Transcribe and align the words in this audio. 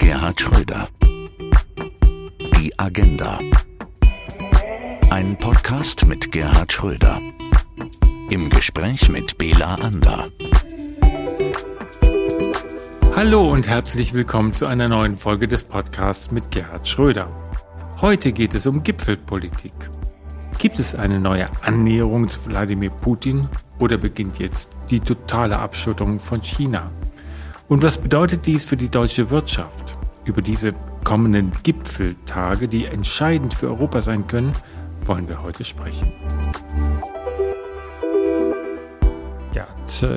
Gerhard 0.00 0.40
Schröder. 0.40 0.88
Die 2.56 2.72
Agenda. 2.78 3.38
Ein 5.10 5.36
Podcast 5.36 6.06
mit 6.06 6.32
Gerhard 6.32 6.72
Schröder. 6.72 7.20
Im 8.30 8.48
Gespräch 8.48 9.10
mit 9.10 9.36
Bela 9.36 9.74
Ander. 9.74 10.30
Hallo 13.14 13.52
und 13.52 13.68
herzlich 13.68 14.14
willkommen 14.14 14.54
zu 14.54 14.64
einer 14.64 14.88
neuen 14.88 15.16
Folge 15.16 15.46
des 15.46 15.64
Podcasts 15.64 16.30
mit 16.30 16.50
Gerhard 16.50 16.88
Schröder. 16.88 17.28
Heute 18.00 18.32
geht 18.32 18.54
es 18.54 18.66
um 18.66 18.82
Gipfelpolitik. 18.82 19.74
Gibt 20.56 20.78
es 20.78 20.94
eine 20.94 21.20
neue 21.20 21.50
Annäherung 21.62 22.26
zu 22.26 22.46
Wladimir 22.46 22.90
Putin 22.90 23.50
oder 23.78 23.98
beginnt 23.98 24.38
jetzt 24.38 24.74
die 24.88 25.00
totale 25.00 25.58
Abschottung 25.58 26.18
von 26.18 26.40
China? 26.40 26.90
Und 27.70 27.84
was 27.84 27.98
bedeutet 27.98 28.46
dies 28.46 28.64
für 28.64 28.76
die 28.76 28.88
deutsche 28.88 29.30
Wirtschaft? 29.30 29.96
Über 30.24 30.42
diese 30.42 30.74
kommenden 31.04 31.52
Gipfeltage, 31.62 32.66
die 32.66 32.86
entscheidend 32.86 33.54
für 33.54 33.68
Europa 33.68 34.02
sein 34.02 34.26
können, 34.26 34.52
wollen 35.04 35.28
wir 35.28 35.40
heute 35.44 35.62
sprechen. 35.62 36.12
Ja, 39.54 39.68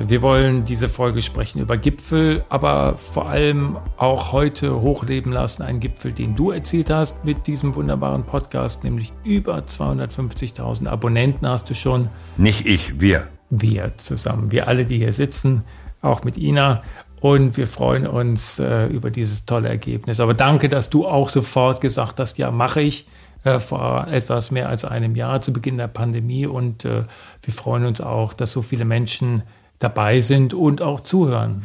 wir 0.08 0.20
wollen 0.20 0.64
diese 0.64 0.88
Folge 0.88 1.22
sprechen 1.22 1.60
über 1.60 1.76
Gipfel, 1.76 2.44
aber 2.48 2.96
vor 2.96 3.28
allem 3.28 3.76
auch 3.98 4.32
heute 4.32 4.80
hochleben 4.80 5.30
lassen 5.30 5.62
einen 5.62 5.78
Gipfel, 5.78 6.10
den 6.10 6.34
du 6.34 6.50
erzielt 6.50 6.90
hast 6.90 7.24
mit 7.24 7.46
diesem 7.46 7.76
wunderbaren 7.76 8.24
Podcast, 8.24 8.82
nämlich 8.82 9.12
über 9.22 9.58
250.000 9.58 10.88
Abonnenten 10.88 11.46
hast 11.46 11.70
du 11.70 11.74
schon. 11.74 12.08
Nicht 12.36 12.66
ich, 12.66 13.00
wir. 13.00 13.28
Wir 13.48 13.96
zusammen, 13.96 14.50
wir 14.50 14.66
alle, 14.66 14.84
die 14.84 14.98
hier 14.98 15.12
sitzen, 15.12 15.62
auch 16.02 16.24
mit 16.24 16.36
Ina. 16.36 16.82
Und 17.24 17.56
wir 17.56 17.66
freuen 17.66 18.06
uns 18.06 18.58
äh, 18.58 18.84
über 18.88 19.10
dieses 19.10 19.46
tolle 19.46 19.70
Ergebnis. 19.70 20.20
Aber 20.20 20.34
danke, 20.34 20.68
dass 20.68 20.90
du 20.90 21.06
auch 21.06 21.30
sofort 21.30 21.80
gesagt 21.80 22.20
hast, 22.20 22.36
ja, 22.36 22.50
mache 22.50 22.82
ich 22.82 23.06
äh, 23.44 23.58
vor 23.60 24.08
etwas 24.08 24.50
mehr 24.50 24.68
als 24.68 24.84
einem 24.84 25.14
Jahr 25.14 25.40
zu 25.40 25.50
Beginn 25.50 25.78
der 25.78 25.88
Pandemie. 25.88 26.44
Und 26.44 26.84
äh, 26.84 27.04
wir 27.42 27.54
freuen 27.54 27.86
uns 27.86 28.02
auch, 28.02 28.34
dass 28.34 28.50
so 28.50 28.60
viele 28.60 28.84
Menschen 28.84 29.42
dabei 29.78 30.20
sind 30.20 30.52
und 30.52 30.82
auch 30.82 31.00
zuhören. 31.00 31.64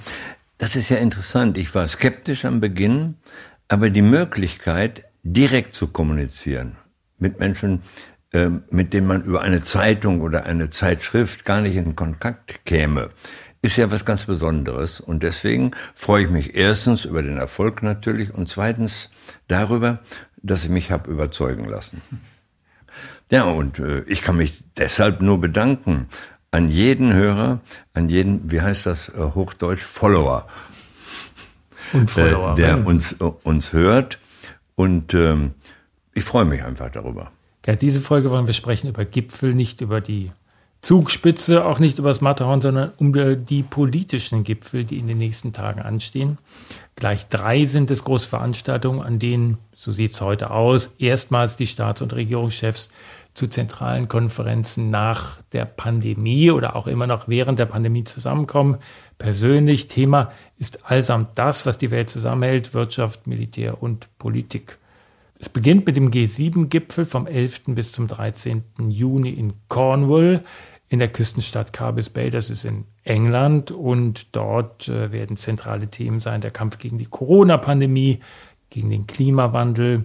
Das 0.59 0.77
ist 0.77 0.87
ja 0.87 0.95
interessant. 0.95 1.57
Ich 1.57 1.75
war 1.75 1.85
skeptisch 1.89 2.45
am 2.45 2.61
Beginn, 2.61 3.15
aber 3.67 3.89
die 3.89 4.01
Möglichkeit, 4.01 5.03
direkt 5.23 5.73
zu 5.73 5.87
kommunizieren 5.87 6.77
mit 7.17 7.41
Menschen, 7.41 7.81
äh, 8.31 8.47
mit 8.69 8.93
denen 8.93 9.07
man 9.07 9.23
über 9.23 9.41
eine 9.41 9.61
Zeitung 9.61 10.21
oder 10.21 10.45
eine 10.45 10.69
Zeitschrift 10.69 11.43
gar 11.43 11.59
nicht 11.59 11.75
in 11.75 11.97
Kontakt 11.97 12.63
käme, 12.63 13.09
ist 13.61 13.77
ja 13.77 13.91
was 13.91 14.05
ganz 14.05 14.25
Besonderes. 14.25 14.99
Und 14.99 15.23
deswegen 15.23 15.71
freue 15.95 16.23
ich 16.23 16.29
mich 16.29 16.55
erstens 16.55 17.05
über 17.05 17.21
den 17.21 17.37
Erfolg 17.37 17.83
natürlich 17.83 18.33
und 18.33 18.47
zweitens 18.47 19.09
darüber, 19.47 19.99
dass 20.41 20.63
ich 20.63 20.69
mich 20.69 20.91
habe 20.91 21.11
überzeugen 21.11 21.65
lassen. 21.65 22.01
Ja, 23.31 23.43
und 23.43 23.79
äh, 23.79 24.01
ich 24.07 24.21
kann 24.23 24.37
mich 24.37 24.63
deshalb 24.77 25.21
nur 25.21 25.39
bedanken 25.39 26.07
an 26.51 26.69
jeden 26.69 27.13
Hörer, 27.13 27.59
an 27.93 28.09
jeden, 28.09 28.49
wie 28.51 28.61
heißt 28.61 28.85
das 28.85 29.09
äh, 29.09 29.21
hochdeutsch, 29.35 29.81
Follower, 29.81 30.47
und 31.93 32.09
Follower 32.09 32.53
äh, 32.53 32.55
der 32.55 32.77
ne? 32.77 32.85
uns, 32.85 33.13
äh, 33.13 33.23
uns 33.23 33.73
hört. 33.73 34.19
Und 34.75 35.13
ähm, 35.13 35.53
ich 36.13 36.23
freue 36.23 36.45
mich 36.45 36.63
einfach 36.63 36.89
darüber. 36.89 37.31
Ja, 37.65 37.75
diese 37.75 38.01
Folge 38.01 38.31
wollen 38.31 38.47
wir 38.47 38.53
sprechen 38.53 38.87
über 38.89 39.05
Gipfel, 39.05 39.53
nicht 39.53 39.81
über 39.81 40.01
die 40.01 40.31
Zugspitze, 40.81 41.65
auch 41.65 41.79
nicht 41.79 41.99
über 41.99 42.07
das 42.07 42.21
Matterhorn, 42.21 42.61
sondern 42.61 42.91
um 42.97 43.13
die 43.45 43.63
politischen 43.63 44.45
Gipfel, 44.45 44.85
die 44.85 44.97
in 44.97 45.07
den 45.07 45.17
nächsten 45.17 45.51
Tagen 45.51 45.81
anstehen. 45.81 46.37
Gleich 46.95 47.27
drei 47.27 47.65
sind 47.65 47.91
es 47.91 48.05
große 48.05 48.29
Veranstaltungen, 48.29 49.01
an 49.01 49.19
denen, 49.19 49.57
so 49.75 49.91
sieht 49.91 50.11
es 50.11 50.21
heute 50.21 50.51
aus, 50.51 50.95
erstmals 50.97 51.57
die 51.57 51.67
Staats- 51.67 52.01
und 52.01 52.13
Regierungschefs 52.13 52.89
zu 53.33 53.47
zentralen 53.47 54.07
Konferenzen 54.07 54.89
nach 54.89 55.41
der 55.51 55.65
Pandemie 55.65 56.51
oder 56.51 56.75
auch 56.75 56.87
immer 56.87 57.07
noch 57.07 57.27
während 57.27 57.59
der 57.59 57.67
Pandemie 57.67 58.03
zusammenkommen. 58.03 58.77
Persönlich 59.17 59.87
Thema 59.87 60.31
ist 60.57 60.89
allsamt 60.89 61.29
das, 61.35 61.65
was 61.65 61.77
die 61.77 61.91
Welt 61.91 62.09
zusammenhält, 62.09 62.73
Wirtschaft, 62.73 63.27
Militär 63.27 63.83
und 63.83 64.07
Politik. 64.17 64.78
Es 65.41 65.47
beginnt 65.47 65.87
mit 65.87 65.95
dem 65.95 66.11
G7-Gipfel 66.11 67.05
vom 67.05 67.25
11. 67.25 67.61
bis 67.67 67.93
zum 67.93 68.09
13. 68.09 68.61
Juni 68.89 69.29
in 69.29 69.53
Cornwall 69.69 70.43
in 70.89 70.99
der 70.99 71.07
Küstenstadt 71.07 71.71
Carbis 71.71 72.09
Bay, 72.09 72.29
das 72.29 72.49
ist 72.49 72.65
in 72.65 72.83
England. 73.05 73.71
Und 73.71 74.35
dort 74.35 74.89
äh, 74.89 75.13
werden 75.13 75.37
zentrale 75.37 75.87
Themen 75.87 76.19
sein 76.19 76.41
der 76.41 76.51
Kampf 76.51 76.77
gegen 76.77 76.97
die 76.97 77.05
Corona-Pandemie, 77.05 78.19
gegen 78.69 78.89
den 78.89 79.07
Klimawandel. 79.07 80.03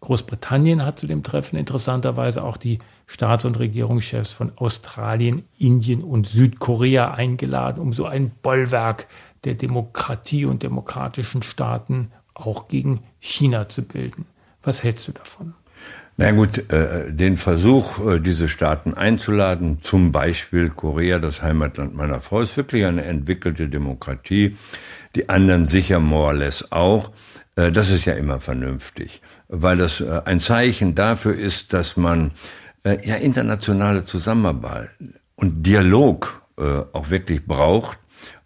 Großbritannien 0.00 0.82
hat 0.82 0.98
zu 0.98 1.06
dem 1.06 1.22
Treffen 1.22 1.58
interessanterweise 1.58 2.42
auch 2.42 2.56
die 2.56 2.78
Staats- 3.06 3.44
und 3.44 3.58
Regierungschefs 3.58 4.32
von 4.32 4.50
Australien, 4.56 5.42
Indien 5.58 6.02
und 6.02 6.26
Südkorea 6.26 7.12
eingeladen, 7.12 7.82
um 7.82 7.92
so 7.92 8.06
ein 8.06 8.30
Bollwerk 8.42 9.08
der 9.44 9.56
Demokratie 9.56 10.46
und 10.46 10.62
demokratischen 10.62 11.42
Staaten 11.42 12.12
auch 12.32 12.68
gegen 12.68 13.00
China 13.18 13.68
zu 13.68 13.86
bilden. 13.86 14.24
Was 14.62 14.82
hältst 14.82 15.08
du 15.08 15.12
davon? 15.12 15.54
Na 16.16 16.32
gut, 16.32 16.70
äh, 16.70 17.12
den 17.12 17.38
Versuch, 17.38 18.06
äh, 18.06 18.20
diese 18.20 18.48
Staaten 18.48 18.92
einzuladen, 18.92 19.78
zum 19.80 20.12
Beispiel 20.12 20.68
Korea, 20.68 21.18
das 21.18 21.40
Heimatland 21.40 21.94
meiner 21.94 22.20
Frau, 22.20 22.42
ist 22.42 22.56
wirklich 22.58 22.84
eine 22.84 23.04
entwickelte 23.04 23.68
Demokratie. 23.68 24.56
Die 25.14 25.28
anderen 25.30 25.66
sicher 25.66 25.98
more 25.98 26.26
or 26.26 26.34
less 26.34 26.72
auch. 26.72 27.10
Äh, 27.56 27.72
das 27.72 27.90
ist 27.90 28.04
ja 28.04 28.14
immer 28.14 28.40
vernünftig, 28.40 29.22
weil 29.48 29.76
das 29.76 30.00
äh, 30.00 30.22
ein 30.24 30.40
Zeichen 30.40 30.94
dafür 30.94 31.34
ist, 31.34 31.72
dass 31.72 31.96
man 31.96 32.32
äh, 32.84 32.98
ja 33.06 33.16
internationale 33.16 34.04
Zusammenarbeit 34.04 34.90
und 35.36 35.64
Dialog 35.64 36.38
auch 36.92 37.08
wirklich 37.08 37.46
braucht 37.46 37.98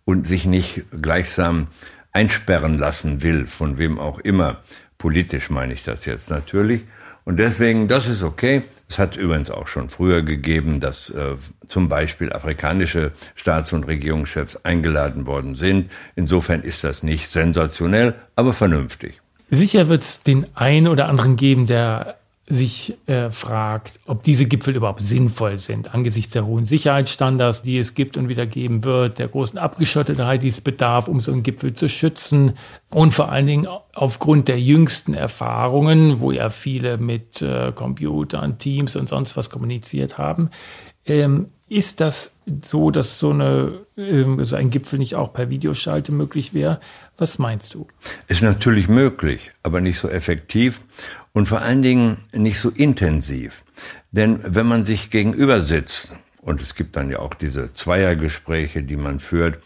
und 0.04 0.28
sich 0.28 0.46
nicht 0.46 0.84
gleichsam 1.02 1.66
einsperren 2.12 2.78
lassen 2.78 3.22
will, 3.22 3.48
von 3.48 3.76
wem 3.76 3.98
auch 3.98 4.20
immer. 4.20 4.58
Politisch 5.04 5.50
meine 5.50 5.74
ich 5.74 5.84
das 5.84 6.06
jetzt 6.06 6.30
natürlich. 6.30 6.84
Und 7.26 7.36
deswegen, 7.38 7.88
das 7.88 8.06
ist 8.06 8.22
okay. 8.22 8.62
Es 8.88 8.98
hat 8.98 9.18
übrigens 9.18 9.50
auch 9.50 9.68
schon 9.68 9.90
früher 9.90 10.22
gegeben, 10.22 10.80
dass 10.80 11.10
äh, 11.10 11.34
zum 11.68 11.90
Beispiel 11.90 12.32
afrikanische 12.32 13.12
Staats- 13.34 13.74
und 13.74 13.86
Regierungschefs 13.86 14.64
eingeladen 14.64 15.26
worden 15.26 15.56
sind. 15.56 15.90
Insofern 16.16 16.62
ist 16.62 16.84
das 16.84 17.02
nicht 17.02 17.28
sensationell, 17.28 18.14
aber 18.34 18.54
vernünftig. 18.54 19.20
Sicher 19.50 19.90
wird 19.90 20.04
es 20.04 20.22
den 20.22 20.46
einen 20.56 20.88
oder 20.88 21.08
anderen 21.08 21.36
geben, 21.36 21.66
der 21.66 22.16
sich 22.46 22.98
äh, 23.06 23.30
fragt, 23.30 24.00
ob 24.06 24.22
diese 24.22 24.44
Gipfel 24.44 24.76
überhaupt 24.76 25.00
sinnvoll 25.00 25.56
sind, 25.56 25.94
angesichts 25.94 26.34
der 26.34 26.44
hohen 26.44 26.66
Sicherheitsstandards, 26.66 27.62
die 27.62 27.78
es 27.78 27.94
gibt 27.94 28.18
und 28.18 28.28
wieder 28.28 28.44
geben 28.46 28.84
wird, 28.84 29.18
der 29.18 29.28
großen 29.28 29.58
Abgeschottetheit, 29.58 30.42
die 30.42 30.48
es 30.48 30.60
bedarf, 30.60 31.08
um 31.08 31.22
so 31.22 31.32
einen 31.32 31.42
Gipfel 31.42 31.72
zu 31.72 31.88
schützen 31.88 32.58
und 32.92 33.14
vor 33.14 33.32
allen 33.32 33.46
Dingen 33.46 33.68
aufgrund 33.94 34.48
der 34.48 34.60
jüngsten 34.60 35.14
Erfahrungen, 35.14 36.20
wo 36.20 36.32
ja 36.32 36.50
viele 36.50 36.98
mit 36.98 37.40
äh, 37.40 37.72
Computern, 37.72 38.58
Teams 38.58 38.94
und 38.94 39.08
sonst 39.08 39.38
was 39.38 39.48
kommuniziert 39.48 40.18
haben, 40.18 40.50
ähm, 41.06 41.46
ist 41.74 42.00
das 42.00 42.36
so, 42.62 42.92
dass 42.92 43.18
so, 43.18 43.30
eine, 43.30 43.80
ähm, 43.96 44.44
so 44.44 44.54
ein 44.54 44.70
Gipfel 44.70 44.98
nicht 45.00 45.16
auch 45.16 45.32
per 45.32 45.50
Videoschalte 45.50 46.12
möglich 46.12 46.54
wäre? 46.54 46.78
Was 47.18 47.40
meinst 47.40 47.74
du? 47.74 47.88
Ist 48.28 48.42
natürlich 48.42 48.88
möglich, 48.88 49.50
aber 49.64 49.80
nicht 49.80 49.98
so 49.98 50.08
effektiv 50.08 50.82
und 51.32 51.46
vor 51.46 51.62
allen 51.62 51.82
Dingen 51.82 52.18
nicht 52.32 52.60
so 52.60 52.70
intensiv. 52.70 53.64
Denn 54.12 54.38
wenn 54.44 54.68
man 54.68 54.84
sich 54.84 55.10
gegenüber 55.10 55.62
sitzt, 55.62 56.14
und 56.40 56.62
es 56.62 56.76
gibt 56.76 56.94
dann 56.94 57.10
ja 57.10 57.18
auch 57.18 57.34
diese 57.34 57.72
Zweiergespräche, 57.72 58.84
die 58.84 58.96
man 58.96 59.18
führt, 59.18 59.58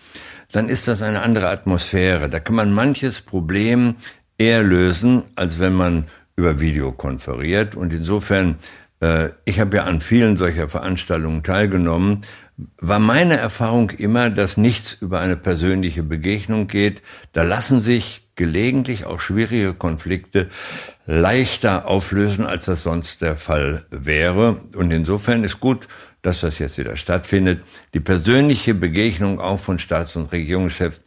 dann 0.50 0.70
ist 0.70 0.88
das 0.88 1.02
eine 1.02 1.20
andere 1.20 1.50
Atmosphäre. 1.50 2.30
Da 2.30 2.41
kann 2.41 2.54
man 2.56 2.72
manches 2.72 3.21
Problem 3.21 3.97
eher 4.38 4.62
lösen, 4.62 5.24
als 5.36 5.59
wenn 5.59 5.74
man 5.74 6.06
über 6.36 6.59
Video 6.59 6.91
konferiert. 6.92 7.74
Und 7.74 7.92
insofern, 7.92 8.56
ich 9.45 9.60
habe 9.60 9.77
ja 9.77 9.84
an 9.84 10.00
vielen 10.00 10.36
solcher 10.36 10.68
Veranstaltungen 10.68 11.45
teilgenommen, 11.45 12.22
war 12.78 12.98
meine 12.98 13.36
Erfahrung 13.36 13.91
immer, 13.91 14.30
dass 14.30 14.56
nichts 14.56 14.95
über 14.95 15.21
eine 15.21 15.36
persönliche 15.36 16.03
Begegnung 16.03 16.66
geht. 16.66 17.03
Da 17.33 17.42
lassen 17.42 17.80
sich 17.80 18.28
gelegentlich 18.34 19.04
auch 19.04 19.21
schwierige 19.21 19.74
Konflikte 19.74 20.48
leichter 21.06 21.86
auflösen, 21.86 22.47
als 22.47 22.65
das 22.65 22.83
sonst 22.83 23.22
der 23.22 23.36
Fall 23.36 23.86
wäre. 23.91 24.60
Und 24.74 24.91
insofern 24.91 25.45
ist 25.45 25.60
gut, 25.60 25.86
dass 26.22 26.41
das 26.41 26.59
jetzt 26.59 26.78
wieder 26.78 26.97
stattfindet. 26.97 27.62
Die 27.95 28.00
persönliche 28.00 28.74
Begegnung 28.74 29.41
auch 29.41 29.60
von 29.60 29.78
Staats- 29.78 30.16
und 30.16 30.33
Regierungschefs, 30.33 31.03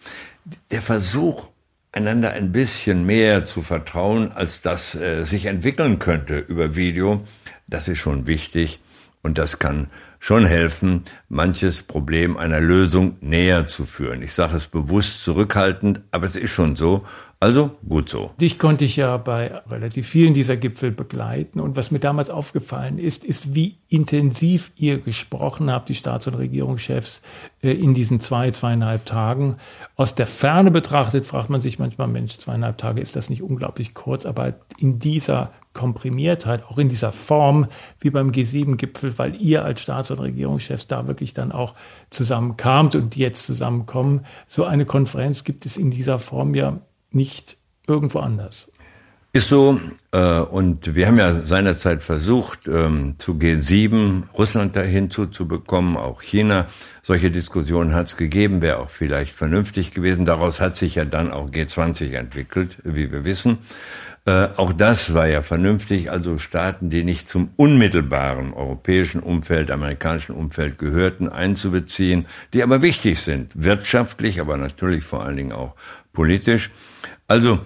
der 0.71 0.81
Versuch, 0.81 1.49
einander 1.91 2.31
ein 2.31 2.53
bisschen 2.53 3.05
mehr 3.05 3.43
zu 3.43 3.61
vertrauen, 3.61 4.31
als 4.31 4.61
das 4.61 4.95
äh, 4.95 5.25
sich 5.25 5.45
entwickeln 5.45 5.99
könnte 5.99 6.39
über 6.39 6.75
Video, 6.75 7.25
das 7.71 7.87
ist 7.87 7.97
schon 7.97 8.27
wichtig 8.27 8.81
und 9.23 9.37
das 9.37 9.57
kann 9.57 9.87
schon 10.19 10.45
helfen, 10.45 11.03
manches 11.29 11.81
Problem 11.81 12.37
einer 12.37 12.59
Lösung 12.59 13.17
näher 13.21 13.65
zu 13.65 13.85
führen. 13.85 14.21
Ich 14.21 14.33
sage 14.33 14.55
es 14.55 14.67
bewusst 14.67 15.23
zurückhaltend, 15.23 16.01
aber 16.11 16.27
es 16.27 16.35
ist 16.35 16.51
schon 16.51 16.75
so. 16.75 17.05
Also 17.41 17.71
gut 17.89 18.07
so. 18.07 18.29
Dich 18.39 18.59
konnte 18.59 18.85
ich 18.85 18.97
ja 18.97 19.17
bei 19.17 19.47
relativ 19.67 20.07
vielen 20.07 20.35
dieser 20.35 20.57
Gipfel 20.57 20.91
begleiten. 20.91 21.59
Und 21.59 21.75
was 21.75 21.89
mir 21.89 21.97
damals 21.97 22.29
aufgefallen 22.29 22.99
ist, 22.99 23.25
ist, 23.25 23.55
wie 23.55 23.79
intensiv 23.89 24.71
ihr 24.75 24.99
gesprochen 24.99 25.71
habt, 25.71 25.89
die 25.89 25.95
Staats- 25.95 26.27
und 26.27 26.35
Regierungschefs, 26.35 27.23
äh, 27.63 27.71
in 27.71 27.95
diesen 27.95 28.19
zwei, 28.19 28.51
zweieinhalb 28.51 29.07
Tagen. 29.07 29.57
Aus 29.95 30.13
der 30.13 30.27
Ferne 30.27 30.69
betrachtet 30.69 31.25
fragt 31.25 31.49
man 31.49 31.61
sich 31.61 31.79
manchmal, 31.79 32.07
Mensch, 32.07 32.37
zweieinhalb 32.37 32.77
Tage, 32.77 33.01
ist 33.01 33.15
das 33.15 33.31
nicht 33.31 33.41
unglaublich 33.41 33.95
kurz? 33.95 34.27
Aber 34.27 34.53
in 34.77 34.99
dieser 34.99 35.51
Komprimiertheit, 35.73 36.63
auch 36.65 36.77
in 36.77 36.89
dieser 36.89 37.11
Form 37.11 37.65
wie 37.99 38.11
beim 38.11 38.29
G7-Gipfel, 38.29 39.17
weil 39.17 39.41
ihr 39.41 39.65
als 39.65 39.81
Staats- 39.81 40.11
und 40.11 40.19
Regierungschefs 40.19 40.85
da 40.85 41.07
wirklich 41.07 41.33
dann 41.33 41.51
auch 41.51 41.73
zusammenkamt 42.11 42.95
und 42.95 43.15
jetzt 43.15 43.47
zusammenkommen. 43.47 44.27
So 44.45 44.65
eine 44.65 44.85
Konferenz 44.85 45.43
gibt 45.43 45.65
es 45.65 45.75
in 45.75 45.89
dieser 45.89 46.19
Form 46.19 46.53
ja 46.53 46.81
nicht 47.11 47.57
irgendwo 47.87 48.19
anders. 48.19 48.71
Ist 49.33 49.47
so, 49.47 49.79
äh, 50.11 50.39
und 50.39 50.93
wir 50.93 51.07
haben 51.07 51.17
ja 51.17 51.33
seinerzeit 51.33 52.03
versucht, 52.03 52.67
ähm, 52.67 53.15
zu 53.17 53.35
G7 53.35 54.23
Russland 54.37 54.75
da 54.75 54.81
hinzuzubekommen, 54.81 55.95
auch 55.95 56.21
China. 56.21 56.67
Solche 57.01 57.31
Diskussionen 57.31 57.93
hat 57.93 58.07
es 58.07 58.17
gegeben, 58.17 58.61
wäre 58.61 58.79
auch 58.79 58.89
vielleicht 58.89 59.33
vernünftig 59.33 59.93
gewesen. 59.93 60.25
Daraus 60.25 60.59
hat 60.59 60.75
sich 60.75 60.95
ja 60.95 61.05
dann 61.05 61.31
auch 61.31 61.49
G20 61.49 62.13
entwickelt, 62.13 62.79
wie 62.83 63.09
wir 63.09 63.23
wissen. 63.23 63.59
Äh, 64.25 64.49
auch 64.57 64.73
das 64.73 65.13
war 65.13 65.27
ja 65.27 65.41
vernünftig, 65.41 66.11
also 66.11 66.37
Staaten, 66.37 66.89
die 66.89 67.05
nicht 67.05 67.29
zum 67.29 67.51
unmittelbaren 67.55 68.53
europäischen 68.53 69.21
Umfeld, 69.21 69.71
amerikanischen 69.71 70.35
Umfeld 70.35 70.77
gehörten, 70.77 71.29
einzubeziehen, 71.29 72.25
die 72.53 72.63
aber 72.63 72.81
wichtig 72.81 73.21
sind, 73.21 73.53
wirtschaftlich, 73.55 74.41
aber 74.41 74.57
natürlich 74.57 75.05
vor 75.05 75.23
allen 75.23 75.37
Dingen 75.37 75.53
auch 75.53 75.73
politisch. 76.11 76.69
Also 77.31 77.59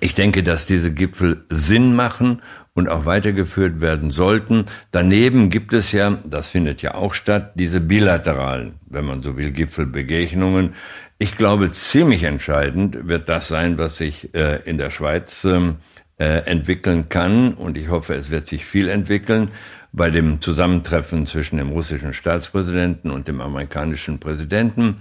ich 0.00 0.14
denke, 0.14 0.44
dass 0.44 0.64
diese 0.64 0.94
Gipfel 0.94 1.44
Sinn 1.48 1.96
machen 1.96 2.40
und 2.72 2.88
auch 2.88 3.04
weitergeführt 3.04 3.80
werden 3.80 4.12
sollten. 4.12 4.66
Daneben 4.92 5.50
gibt 5.50 5.72
es 5.72 5.90
ja, 5.90 6.18
das 6.24 6.50
findet 6.50 6.82
ja 6.82 6.94
auch 6.94 7.12
statt, 7.12 7.54
diese 7.56 7.80
bilateralen, 7.80 8.74
wenn 8.88 9.04
man 9.04 9.24
so 9.24 9.36
will, 9.36 9.50
Gipfelbegegnungen. 9.50 10.74
Ich 11.18 11.36
glaube, 11.36 11.72
ziemlich 11.72 12.22
entscheidend 12.22 13.08
wird 13.08 13.28
das 13.28 13.48
sein, 13.48 13.76
was 13.76 13.96
sich 13.96 14.32
äh, 14.36 14.60
in 14.64 14.78
der 14.78 14.92
Schweiz 14.92 15.44
ähm, 15.44 15.78
äh, 16.20 16.46
entwickeln 16.46 17.08
kann. 17.08 17.54
Und 17.54 17.76
ich 17.76 17.88
hoffe, 17.88 18.14
es 18.14 18.30
wird 18.30 18.46
sich 18.46 18.64
viel 18.64 18.88
entwickeln 18.88 19.48
bei 19.92 20.10
dem 20.10 20.40
Zusammentreffen 20.40 21.26
zwischen 21.26 21.56
dem 21.56 21.70
russischen 21.70 22.14
Staatspräsidenten 22.14 23.10
und 23.10 23.26
dem 23.26 23.40
amerikanischen 23.40 24.20
Präsidenten. 24.20 24.98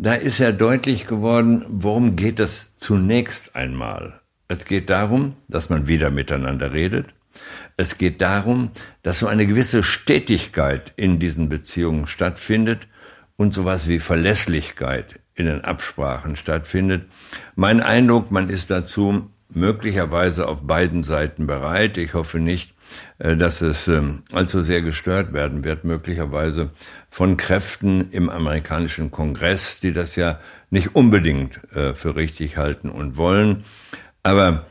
Da 0.00 0.14
ist 0.14 0.38
ja 0.38 0.52
deutlich 0.52 1.08
geworden, 1.08 1.64
worum 1.66 2.14
geht 2.14 2.38
es 2.38 2.76
zunächst 2.76 3.56
einmal. 3.56 4.20
Es 4.46 4.64
geht 4.64 4.90
darum, 4.90 5.34
dass 5.48 5.70
man 5.70 5.88
wieder 5.88 6.10
miteinander 6.10 6.72
redet. 6.72 7.06
Es 7.76 7.98
geht 7.98 8.20
darum, 8.20 8.70
dass 9.02 9.18
so 9.18 9.26
eine 9.26 9.44
gewisse 9.44 9.82
Stetigkeit 9.82 10.92
in 10.94 11.18
diesen 11.18 11.48
Beziehungen 11.48 12.06
stattfindet 12.06 12.86
und 13.36 13.52
sowas 13.52 13.88
wie 13.88 13.98
Verlässlichkeit 13.98 15.18
in 15.34 15.46
den 15.46 15.62
Absprachen 15.62 16.36
stattfindet. 16.36 17.06
Mein 17.56 17.80
Eindruck, 17.80 18.30
man 18.30 18.50
ist 18.50 18.70
dazu 18.70 19.28
möglicherweise 19.52 20.46
auf 20.46 20.60
beiden 20.62 21.02
Seiten 21.02 21.48
bereit. 21.48 21.98
Ich 21.98 22.14
hoffe 22.14 22.38
nicht, 22.38 22.72
dass 23.18 23.60
es 23.60 23.88
ähm, 23.88 24.22
allzu 24.32 24.62
sehr 24.62 24.82
gestört 24.82 25.32
werden 25.32 25.64
wird, 25.64 25.84
möglicherweise 25.84 26.70
von 27.10 27.36
Kräften 27.36 28.10
im 28.10 28.28
amerikanischen 28.30 29.10
Kongress, 29.10 29.80
die 29.80 29.92
das 29.92 30.16
ja 30.16 30.40
nicht 30.70 30.94
unbedingt 30.94 31.58
äh, 31.74 31.94
für 31.94 32.16
richtig 32.16 32.56
halten 32.56 32.90
und 32.90 33.16
wollen. 33.16 33.64
Aber 34.22 34.66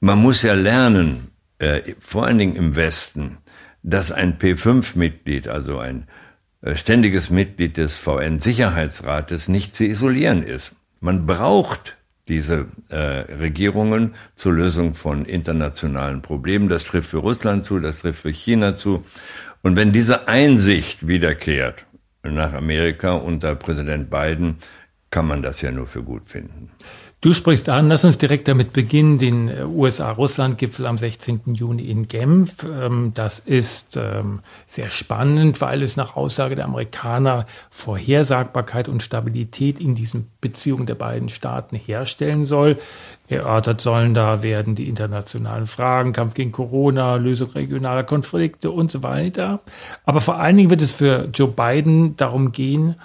man 0.00 0.18
muss 0.18 0.42
ja 0.42 0.54
lernen, 0.54 1.30
äh, 1.58 1.94
vor 1.98 2.26
allen 2.26 2.38
Dingen 2.38 2.56
im 2.56 2.76
Westen, 2.76 3.38
dass 3.82 4.12
ein 4.12 4.38
P5-Mitglied, 4.38 5.48
also 5.48 5.78
ein 5.78 6.06
ständiges 6.74 7.30
Mitglied 7.30 7.78
des 7.78 7.96
VN-Sicherheitsrates, 7.96 9.48
nicht 9.48 9.74
zu 9.74 9.84
isolieren 9.84 10.42
ist. 10.42 10.76
Man 11.00 11.26
braucht 11.26 11.96
diese 12.30 12.66
äh, 12.88 12.96
Regierungen 12.96 14.14
zur 14.36 14.54
Lösung 14.54 14.94
von 14.94 15.26
internationalen 15.26 16.22
Problemen. 16.22 16.68
Das 16.68 16.84
trifft 16.84 17.10
für 17.10 17.18
Russland 17.18 17.64
zu, 17.64 17.80
das 17.80 17.98
trifft 17.98 18.22
für 18.22 18.30
China 18.30 18.76
zu. 18.76 19.04
Und 19.62 19.76
wenn 19.76 19.92
diese 19.92 20.28
Einsicht 20.28 21.06
wiederkehrt 21.06 21.84
nach 22.22 22.54
Amerika 22.54 23.12
unter 23.12 23.54
Präsident 23.56 24.08
Biden, 24.08 24.56
kann 25.10 25.26
man 25.26 25.42
das 25.42 25.60
ja 25.60 25.72
nur 25.72 25.88
für 25.88 26.02
gut 26.02 26.28
finden. 26.28 26.70
Du 27.22 27.34
sprichst 27.34 27.68
an, 27.68 27.88
lass 27.88 28.06
uns 28.06 28.16
direkt 28.16 28.48
damit 28.48 28.72
beginnen, 28.72 29.18
den 29.18 29.48
äh, 29.50 29.64
USA-Russland-Gipfel 29.64 30.86
am 30.86 30.96
16. 30.96 31.52
Juni 31.52 31.82
in 31.82 32.08
Genf. 32.08 32.64
Ähm, 32.64 33.12
das 33.12 33.40
ist 33.40 33.98
ähm, 33.98 34.40
sehr 34.64 34.90
spannend, 34.90 35.60
weil 35.60 35.82
es 35.82 35.98
nach 35.98 36.16
Aussage 36.16 36.56
der 36.56 36.64
Amerikaner 36.64 37.44
Vorhersagbarkeit 37.68 38.88
und 38.88 39.02
Stabilität 39.02 39.80
in 39.80 39.94
diesen 39.94 40.30
Beziehungen 40.40 40.86
der 40.86 40.94
beiden 40.94 41.28
Staaten 41.28 41.76
herstellen 41.76 42.46
soll. 42.46 42.78
Erörtert 43.28 43.82
sollen 43.82 44.14
da 44.14 44.42
werden 44.42 44.74
die 44.74 44.88
internationalen 44.88 45.66
Fragen, 45.66 46.14
Kampf 46.14 46.32
gegen 46.34 46.52
Corona, 46.52 47.16
Lösung 47.16 47.50
regionaler 47.50 48.02
Konflikte 48.02 48.70
und 48.70 48.90
so 48.90 49.02
weiter. 49.02 49.60
Aber 50.06 50.22
vor 50.22 50.40
allen 50.40 50.56
Dingen 50.56 50.70
wird 50.70 50.82
es 50.82 50.94
für 50.94 51.28
Joe 51.32 51.48
Biden 51.48 52.16
darum 52.16 52.50
gehen, 52.50 52.96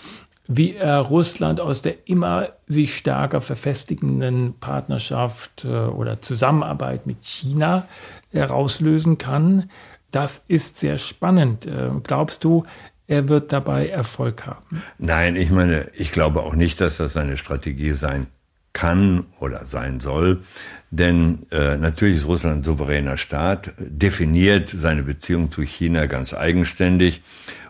wie 0.47 0.75
er 0.75 0.99
Russland 0.99 1.59
aus 1.59 1.81
der 1.81 2.07
immer 2.07 2.49
sich 2.67 2.95
stärker 2.95 3.41
verfestigenden 3.41 4.53
Partnerschaft 4.59 5.65
äh, 5.65 5.67
oder 5.67 6.21
Zusammenarbeit 6.21 7.07
mit 7.07 7.23
China 7.23 7.87
herauslösen 8.31 9.17
kann. 9.17 9.69
Das 10.11 10.43
ist 10.47 10.77
sehr 10.77 10.97
spannend. 10.97 11.65
Äh, 11.65 11.89
glaubst 12.03 12.43
du, 12.43 12.63
er 13.07 13.29
wird 13.29 13.51
dabei 13.51 13.87
Erfolg 13.87 14.45
haben? 14.45 14.83
Nein, 14.97 15.35
ich 15.35 15.51
meine, 15.51 15.89
ich 15.93 16.11
glaube 16.11 16.41
auch 16.41 16.55
nicht, 16.55 16.81
dass 16.81 16.97
das 16.97 17.13
seine 17.13 17.37
Strategie 17.37 17.91
sein 17.91 18.27
kann 18.73 19.25
oder 19.39 19.65
sein 19.65 19.99
soll. 19.99 20.43
Denn 20.91 21.45
äh, 21.51 21.77
natürlich 21.77 22.17
ist 22.17 22.27
Russland 22.27 22.57
ein 22.57 22.63
souveräner 22.63 23.17
Staat, 23.17 23.73
definiert 23.77 24.69
seine 24.69 25.03
Beziehung 25.03 25.49
zu 25.49 25.61
China 25.63 26.05
ganz 26.05 26.33
eigenständig. 26.33 27.21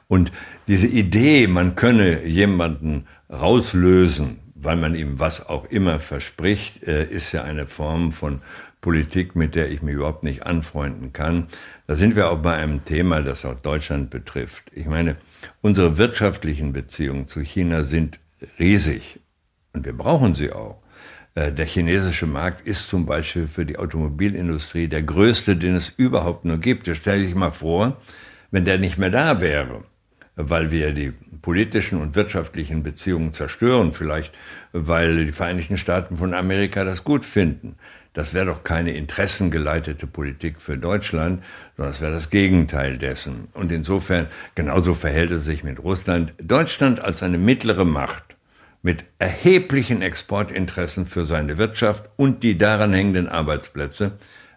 Und 0.07 0.31
diese 0.67 0.87
Idee, 0.87 1.47
man 1.47 1.75
könne 1.75 2.25
jemanden 2.25 3.07
rauslösen, 3.29 4.39
weil 4.53 4.75
man 4.75 4.95
ihm 4.95 5.19
was 5.19 5.47
auch 5.47 5.65
immer 5.65 5.99
verspricht, 5.99 6.83
äh, 6.83 7.05
ist 7.05 7.31
ja 7.31 7.43
eine 7.43 7.67
Form 7.67 8.11
von 8.11 8.41
Politik, 8.81 9.35
mit 9.35 9.55
der 9.55 9.71
ich 9.71 9.81
mich 9.81 9.95
überhaupt 9.95 10.23
nicht 10.23 10.45
anfreunden 10.45 11.11
kann. 11.11 11.47
Da 11.87 11.95
sind 11.95 12.15
wir 12.15 12.29
auch 12.29 12.37
bei 12.37 12.55
einem 12.55 12.85
Thema, 12.85 13.21
das 13.21 13.43
auch 13.45 13.55
Deutschland 13.55 14.11
betrifft. 14.11 14.71
Ich 14.73 14.85
meine, 14.85 15.15
unsere 15.61 15.97
wirtschaftlichen 15.97 16.71
Beziehungen 16.71 17.27
zu 17.27 17.41
China 17.41 17.83
sind 17.83 18.19
riesig 18.59 19.21
und 19.73 19.85
wir 19.85 19.93
brauchen 19.93 20.35
sie 20.35 20.51
auch. 20.51 20.83
Äh, 21.33 21.51
der 21.51 21.65
chinesische 21.65 22.27
Markt 22.27 22.67
ist 22.67 22.87
zum 22.87 23.07
Beispiel 23.07 23.47
für 23.47 23.65
die 23.65 23.79
Automobilindustrie 23.79 24.87
der 24.87 25.01
größte, 25.01 25.55
den 25.55 25.75
es 25.75 25.89
überhaupt 25.89 26.45
nur 26.45 26.59
gibt. 26.59 26.87
Stell 26.95 27.23
dich 27.23 27.33
mal 27.33 27.51
vor, 27.51 27.97
wenn 28.51 28.65
der 28.65 28.77
nicht 28.77 28.99
mehr 28.99 29.09
da 29.09 29.41
wäre 29.41 29.83
weil 30.35 30.71
wir 30.71 30.91
die 30.91 31.13
politischen 31.41 32.01
und 32.01 32.15
wirtschaftlichen 32.15 32.83
Beziehungen 32.83 33.33
zerstören, 33.33 33.93
vielleicht 33.93 34.35
weil 34.73 35.25
die 35.25 35.31
Vereinigten 35.31 35.77
Staaten 35.77 36.17
von 36.17 36.33
Amerika 36.33 36.83
das 36.83 37.03
gut 37.03 37.23
finden. 37.23 37.75
Das 38.13 38.33
wäre 38.33 38.45
doch 38.45 38.63
keine 38.63 38.91
interessengeleitete 38.91 40.07
Politik 40.07 40.61
für 40.61 40.77
Deutschland, 40.77 41.43
sondern 41.75 41.91
das 41.91 42.01
wäre 42.01 42.13
das 42.13 42.29
Gegenteil 42.29 42.97
dessen. 42.97 43.49
Und 43.53 43.71
insofern, 43.71 44.27
genauso 44.55 44.93
verhält 44.93 45.31
es 45.31 45.43
sich 45.43 45.63
mit 45.63 45.83
Russland. 45.83 46.33
Deutschland 46.41 47.01
als 47.01 47.23
eine 47.23 47.37
mittlere 47.37 47.83
Macht 47.83 48.37
mit 48.81 49.03
erheblichen 49.19 50.01
Exportinteressen 50.01 51.07
für 51.07 51.25
seine 51.25 51.57
Wirtschaft 51.57 52.09
und 52.15 52.43
die 52.43 52.57
daran 52.57 52.93
hängenden 52.93 53.27
Arbeitsplätze 53.27 54.13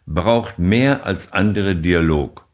braucht 0.06 0.58
mehr 0.58 1.04
als 1.04 1.32
andere 1.32 1.74
Dialog 1.74 2.47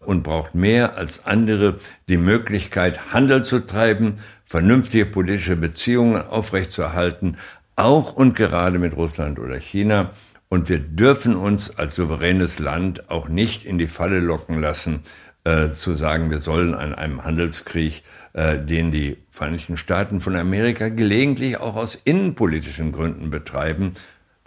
und 0.00 0.22
braucht 0.22 0.54
mehr 0.54 0.96
als 0.96 1.26
andere 1.26 1.78
die 2.08 2.16
Möglichkeit, 2.16 3.12
Handel 3.12 3.44
zu 3.44 3.60
treiben, 3.60 4.16
vernünftige 4.44 5.06
politische 5.06 5.56
Beziehungen 5.56 6.22
aufrechtzuerhalten, 6.22 7.36
auch 7.76 8.14
und 8.14 8.34
gerade 8.34 8.78
mit 8.78 8.96
Russland 8.96 9.38
oder 9.38 9.56
China. 9.56 10.10
Und 10.48 10.68
wir 10.68 10.78
dürfen 10.78 11.36
uns 11.36 11.78
als 11.78 11.94
souveränes 11.94 12.58
Land 12.58 13.10
auch 13.10 13.28
nicht 13.28 13.64
in 13.64 13.78
die 13.78 13.86
Falle 13.86 14.20
locken 14.20 14.60
lassen, 14.60 15.02
äh, 15.44 15.70
zu 15.70 15.94
sagen, 15.94 16.30
wir 16.30 16.38
sollen 16.38 16.74
an 16.74 16.94
einem 16.94 17.24
Handelskrieg, 17.24 18.02
äh, 18.32 18.58
den 18.58 18.90
die 18.90 19.18
Vereinigten 19.30 19.76
Staaten 19.76 20.20
von 20.20 20.34
Amerika 20.36 20.88
gelegentlich 20.88 21.58
auch 21.58 21.76
aus 21.76 21.94
innenpolitischen 21.94 22.92
Gründen 22.92 23.30
betreiben, 23.30 23.94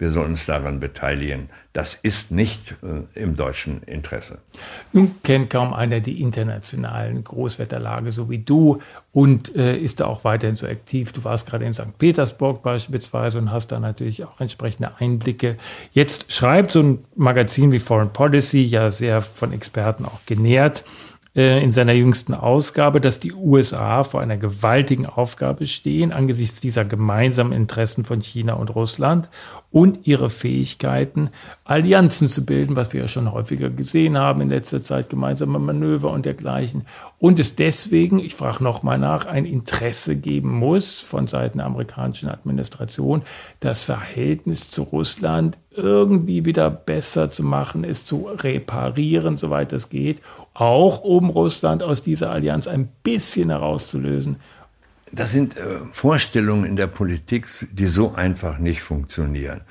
wir 0.02 0.10
sollen 0.10 0.32
uns 0.32 0.48
daran 0.48 0.80
beteiligen. 0.80 1.50
Das 1.74 1.94
ist 1.94 2.32
nicht 2.32 2.74
äh, 2.82 3.20
im 3.20 3.36
deutschen 3.36 3.84
Interesse. 3.84 4.40
Nun 4.94 5.22
kennt 5.24 5.52
kaum 5.52 5.76
einer 5.76 6.00
die 6.00 6.24
internationalen 6.24 7.24
Großwetterlage 7.24 8.12
so 8.12 8.28
wie 8.28 8.40
du 8.40 8.82
und 9.14 9.56
äh, 9.56 9.78
ist 9.78 10.00
da 10.00 10.08
auch 10.08 10.24
weiterhin 10.24 10.56
so 10.56 10.66
aktiv. 10.66 11.14
Du 11.14 11.24
warst 11.24 11.48
gerade 11.48 11.66
in 11.66 11.74
St. 11.74 12.00
Petersburg 12.00 12.64
beispielsweise 12.64 13.38
und 13.38 13.52
hast 13.52 13.68
da 13.68 13.80
natürlich 13.80 14.26
auch 14.26 14.42
entsprechende 14.42 14.94
Einblicke. 14.98 15.58
Jetzt 15.94 16.34
schreibt 16.34 16.72
so 16.72 16.82
ein 16.82 17.06
Magazin 17.16 17.72
wie 17.72 17.78
Foreign 17.78 18.12
Policy, 18.12 18.64
ja 18.64 18.90
sehr 18.90 19.22
von 19.22 19.54
Experten 19.54 20.06
auch 20.06 20.26
genährt, 20.26 20.80
äh, 20.80 21.21
in 21.34 21.72
seiner 21.72 21.94
jüngsten 21.94 22.34
Ausgabe, 22.34 23.00
dass 23.00 23.22
die 23.22 23.32
USA 23.32 24.04
vor 24.04 24.20
einer 24.20 24.36
gewaltigen 24.36 25.06
Aufgabe 25.06 25.66
stehen 25.66 26.12
angesichts 26.12 26.60
dieser 26.60 26.84
gemeinsamen 26.84 27.54
Interessen 27.54 28.04
von 28.04 28.22
China 28.22 28.56
und 28.56 28.76
Russland 28.76 29.30
und 29.72 30.06
ihre 30.06 30.30
Fähigkeiten, 30.30 31.30
Allianzen 31.64 32.28
zu 32.28 32.46
bilden, 32.46 32.76
was 32.76 32.92
wir 32.92 33.02
ja 33.02 33.08
schon 33.08 33.32
häufiger 33.32 33.70
gesehen 33.70 34.18
haben 34.18 34.42
in 34.42 34.50
letzter 34.50 34.82
Zeit, 34.82 35.10
gemeinsame 35.10 35.58
Manöver 35.58 36.12
und 36.12 36.26
dergleichen. 36.26 36.86
Und 37.18 37.40
es 37.40 37.56
deswegen, 37.56 38.20
ich 38.20 38.36
frage 38.36 38.62
nochmal 38.62 38.98
nach, 38.98 39.26
ein 39.26 39.46
Interesse 39.46 40.18
geben 40.18 40.52
muss 40.54 41.00
von 41.00 41.28
Seiten 41.28 41.60
der 41.60 41.68
amerikanischen 41.68 42.28
Administration, 42.28 43.22
das 43.62 43.84
Verhältnis 43.84 44.70
zu 44.70 44.84
Russland 44.84 45.58
irgendwie 45.76 46.46
wieder 46.46 46.70
besser 46.70 47.30
zu 47.30 47.44
machen, 47.44 47.84
es 47.84 48.06
zu 48.06 48.28
reparieren, 48.28 49.38
soweit 49.38 49.74
es 49.74 49.90
geht, 49.90 50.22
auch 50.54 51.04
um 51.04 51.30
Russland 51.30 51.82
aus 51.82 52.04
dieser 52.04 52.32
Allianz 52.32 52.68
ein 52.68 52.90
bisschen 53.04 53.50
herauszulösen 53.50 54.38
das 55.12 55.32
sind 55.32 55.58
äh, 55.58 55.80
Vorstellungen 55.92 56.66
in 56.66 56.76
der 56.76 56.88
Politik, 56.88 57.48
die 57.72 57.86
so 57.86 58.14
einfach 58.14 58.58
nicht 58.60 58.82
funktionieren. 58.82 59.62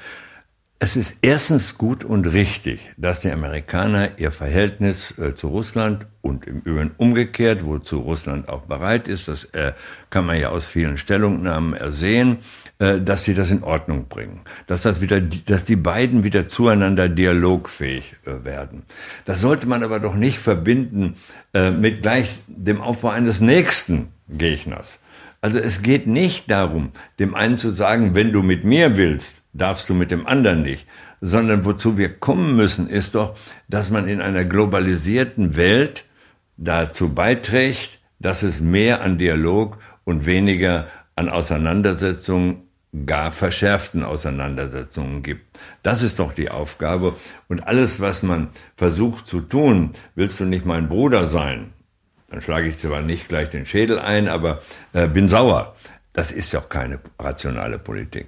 Es 0.82 0.96
ist 0.96 1.16
erstens 1.20 1.76
gut 1.76 2.04
und 2.04 2.24
richtig, 2.24 2.80
dass 2.96 3.20
die 3.20 3.30
Amerikaner 3.30 4.18
ihr 4.18 4.32
Verhältnis 4.32 5.12
äh, 5.18 5.34
zu 5.34 5.48
Russland 5.48 6.06
und 6.22 6.46
im 6.46 6.60
Übrigen 6.60 6.92
umgekehrt, 6.96 7.66
wozu 7.66 7.98
Russland 7.98 8.48
auch 8.48 8.62
bereit 8.62 9.06
ist, 9.06 9.28
das 9.28 9.44
äh, 9.52 9.74
kann 10.08 10.24
man 10.24 10.40
ja 10.40 10.48
aus 10.48 10.68
vielen 10.68 10.96
Stellungnahmen 10.96 11.74
ersehen, 11.74 12.38
äh, 12.78 12.98
dass 12.98 13.24
sie 13.24 13.34
das 13.34 13.50
in 13.50 13.62
Ordnung 13.62 14.08
bringen, 14.08 14.40
dass 14.68 14.80
das 14.80 15.02
wieder, 15.02 15.20
dass 15.20 15.66
die 15.66 15.76
beiden 15.76 16.24
wieder 16.24 16.48
zueinander 16.48 17.10
dialogfähig 17.10 18.16
äh, 18.24 18.42
werden. 18.46 18.84
Das 19.26 19.42
sollte 19.42 19.66
man 19.66 19.82
aber 19.82 20.00
doch 20.00 20.14
nicht 20.14 20.38
verbinden 20.38 21.14
mit 21.78 22.00
gleich 22.00 22.38
dem 22.46 22.80
Aufbau 22.80 23.08
eines 23.08 23.40
nächsten 23.40 24.08
Gegners. 24.28 25.00
Also 25.42 25.58
es 25.58 25.82
geht 25.82 26.06
nicht 26.06 26.50
darum, 26.50 26.90
dem 27.18 27.34
einen 27.34 27.58
zu 27.58 27.70
sagen, 27.70 28.14
wenn 28.14 28.32
du 28.32 28.42
mit 28.42 28.64
mir 28.64 28.96
willst, 28.96 29.39
darfst 29.52 29.88
du 29.88 29.94
mit 29.94 30.10
dem 30.10 30.26
anderen 30.26 30.62
nicht, 30.62 30.86
sondern 31.20 31.64
wozu 31.64 31.98
wir 31.98 32.18
kommen 32.18 32.56
müssen, 32.56 32.88
ist 32.88 33.14
doch, 33.14 33.36
dass 33.68 33.90
man 33.90 34.08
in 34.08 34.20
einer 34.20 34.44
globalisierten 34.44 35.56
Welt 35.56 36.04
dazu 36.56 37.14
beiträgt, 37.14 38.00
dass 38.18 38.42
es 38.42 38.60
mehr 38.60 39.02
an 39.02 39.18
Dialog 39.18 39.78
und 40.04 40.26
weniger 40.26 40.86
an 41.16 41.28
Auseinandersetzungen, 41.28 42.66
gar 43.06 43.30
verschärften 43.30 44.02
Auseinandersetzungen 44.02 45.22
gibt. 45.22 45.58
Das 45.84 46.02
ist 46.02 46.18
doch 46.18 46.32
die 46.32 46.50
Aufgabe. 46.50 47.14
Und 47.48 47.66
alles, 47.68 48.00
was 48.00 48.24
man 48.24 48.48
versucht 48.76 49.28
zu 49.28 49.40
tun, 49.42 49.90
willst 50.16 50.40
du 50.40 50.44
nicht 50.44 50.66
mein 50.66 50.88
Bruder 50.88 51.28
sein, 51.28 51.72
dann 52.30 52.40
schlage 52.40 52.68
ich 52.68 52.80
zwar 52.80 53.00
nicht 53.02 53.28
gleich 53.28 53.50
den 53.50 53.66
Schädel 53.66 53.98
ein, 53.98 54.28
aber 54.28 54.60
äh, 54.92 55.06
bin 55.06 55.28
sauer. 55.28 55.76
Das 56.12 56.32
ist 56.32 56.54
auch 56.56 56.68
keine 56.68 56.98
rationale 57.18 57.78
Politik. 57.78 58.26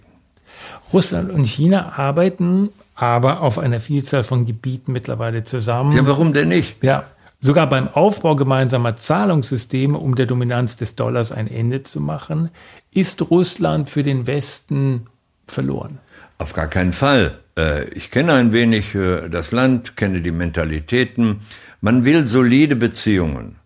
Russland 0.93 1.31
und 1.31 1.47
China 1.47 1.93
arbeiten 1.97 2.71
aber 2.95 3.41
auf 3.41 3.59
einer 3.59 3.81
Vielzahl 3.81 4.23
von 4.23 4.47
Gebieten 4.47 4.93
mittlerweile 4.93 5.45
zusammen. 5.45 5.93
Ja, 5.93 6.07
warum 6.07 6.33
denn 6.33 6.49
nicht? 6.49 6.83
Ja, 6.83 7.05
sogar 7.41 7.69
beim 7.69 7.89
Aufbau 7.89 8.37
gemeinsamer 8.37 8.97
Zahlungssysteme, 8.97 9.99
um 9.99 10.15
der 10.15 10.27
Dominanz 10.27 10.77
des 10.77 10.95
Dollars 10.95 11.33
ein 11.33 11.49
Ende 11.49 11.83
zu 11.83 12.01
machen, 12.01 12.51
ist 12.93 13.31
Russland 13.31 13.91
für 13.91 14.03
den 14.03 14.27
Westen 14.27 15.07
verloren. 15.47 15.99
Auf 16.39 16.53
gar 16.53 16.69
keinen 16.69 16.93
Fall. 16.93 17.39
Äh, 17.59 17.89
ich 17.91 18.11
kenne 18.11 18.35
ein 18.35 18.53
wenig 18.53 18.95
äh, 18.95 19.29
das 19.29 19.53
Land, 19.53 19.97
kenne 19.97 20.21
die 20.21 20.31
Mentalitäten. 20.31 21.41
Man 21.81 22.05
will 22.05 22.27
solide 22.27 22.77
Beziehungen 22.77 23.57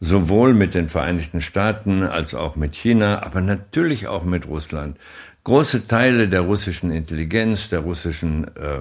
sowohl 0.00 0.52
mit 0.52 0.74
den 0.74 0.88
Vereinigten 0.88 1.40
Staaten 1.40 2.02
als 2.02 2.34
auch 2.34 2.56
mit 2.56 2.76
China, 2.76 3.22
aber 3.24 3.40
natürlich 3.40 4.06
auch 4.06 4.24
mit 4.24 4.46
Russland. 4.46 4.98
Große 5.44 5.86
Teile 5.86 6.28
der 6.28 6.40
russischen 6.40 6.90
Intelligenz, 6.90 7.68
der 7.68 7.80
russischen 7.80 8.44
äh, 8.56 8.80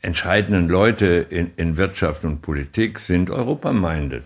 entscheidenden 0.00 0.68
Leute 0.68 1.26
in, 1.28 1.50
in 1.56 1.76
Wirtschaft 1.76 2.24
und 2.24 2.42
Politik 2.42 3.00
sind 3.00 3.28
Europa-minded. 3.28 4.22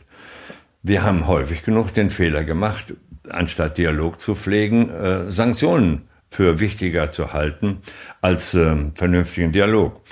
Wir 0.83 1.05
haben 1.05 1.27
häufig 1.27 1.63
genug 1.63 1.95
den 1.95 2.11
Fehler 2.11 2.45
gemacht, 2.45 2.93
anstatt 3.31 3.79
Dialog 3.79 4.21
zu 4.21 4.35
pflegen, 4.35 4.91
äh, 4.91 5.31
Sanktionen 5.31 6.03
für 6.29 6.61
wichtiger 6.61 7.13
zu 7.13 7.33
halten 7.33 7.79
als 8.21 8.53
äh, 8.53 8.77
vernünftigen 8.95 9.53
Dialog. 9.53 10.03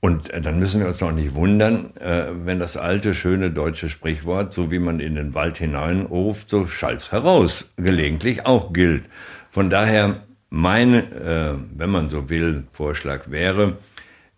Und 0.00 0.30
äh, 0.30 0.40
dann 0.40 0.58
müssen 0.58 0.80
wir 0.80 0.88
uns 0.88 1.02
noch 1.02 1.12
nicht 1.12 1.34
wundern, 1.34 1.94
äh, 1.96 2.24
wenn 2.32 2.58
das 2.58 2.78
alte, 2.78 3.14
schöne 3.14 3.50
deutsche 3.50 3.90
Sprichwort, 3.90 4.54
so 4.54 4.70
wie 4.70 4.78
man 4.78 4.98
in 4.98 5.14
den 5.14 5.34
Wald 5.34 5.58
hineinruft, 5.58 6.48
so 6.48 6.64
schallt's 6.64 7.12
heraus, 7.12 7.74
gelegentlich 7.76 8.46
auch 8.46 8.72
gilt. 8.72 9.04
Von 9.50 9.68
daher, 9.68 10.22
mein, 10.50 10.94
äh, 10.94 11.54
wenn 11.76 11.90
man 11.90 12.10
so 12.10 12.28
will, 12.30 12.64
Vorschlag 12.70 13.30
wäre, 13.30 13.76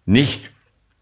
nicht 0.07 0.51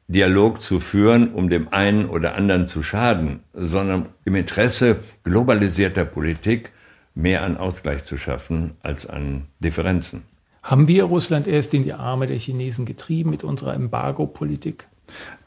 Dialog 0.08 0.62
zu 0.62 0.80
führen, 0.80 1.32
um 1.32 1.50
dem 1.50 1.68
einen 1.72 2.06
oder 2.06 2.34
anderen 2.34 2.66
zu 2.66 2.82
schaden, 2.82 3.40
sondern 3.52 4.06
im 4.24 4.34
Interesse 4.34 5.00
globalisierter 5.22 6.04
Politik 6.04 6.72
mehr 7.14 7.42
an 7.42 7.56
Ausgleich 7.56 8.04
zu 8.04 8.16
schaffen 8.16 8.76
als 8.82 9.06
an 9.06 9.48
Differenzen. 9.60 10.22
Haben 10.62 10.88
wir 10.88 11.04
Russland 11.04 11.46
erst 11.46 11.74
in 11.74 11.82
die 11.82 11.92
Arme 11.92 12.26
der 12.26 12.38
Chinesen 12.38 12.86
getrieben 12.86 13.30
mit 13.30 13.44
unserer 13.44 13.74
Embargo-Politik? 13.74 14.86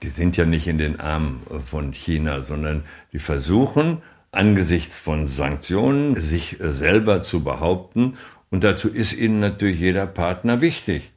Die 0.04 0.10
sind 0.10 0.38
ja 0.38 0.46
nicht 0.46 0.68
in 0.68 0.78
den 0.78 1.00
Armen 1.00 1.42
von 1.66 1.94
China, 1.94 2.42
sondern 2.42 2.84
die 3.14 3.20
versuchen 3.20 4.02
angesichts 4.32 4.98
von 4.98 5.28
Sanktionen 5.28 6.16
sich 6.16 6.58
selber 6.60 7.22
zu 7.22 7.44
behaupten. 7.44 8.18
Und 8.52 8.64
dazu 8.64 8.90
ist 8.90 9.14
ihnen 9.14 9.40
natürlich 9.40 9.80
jeder 9.80 10.06
Partner 10.06 10.62
wichtig. 10.62 11.14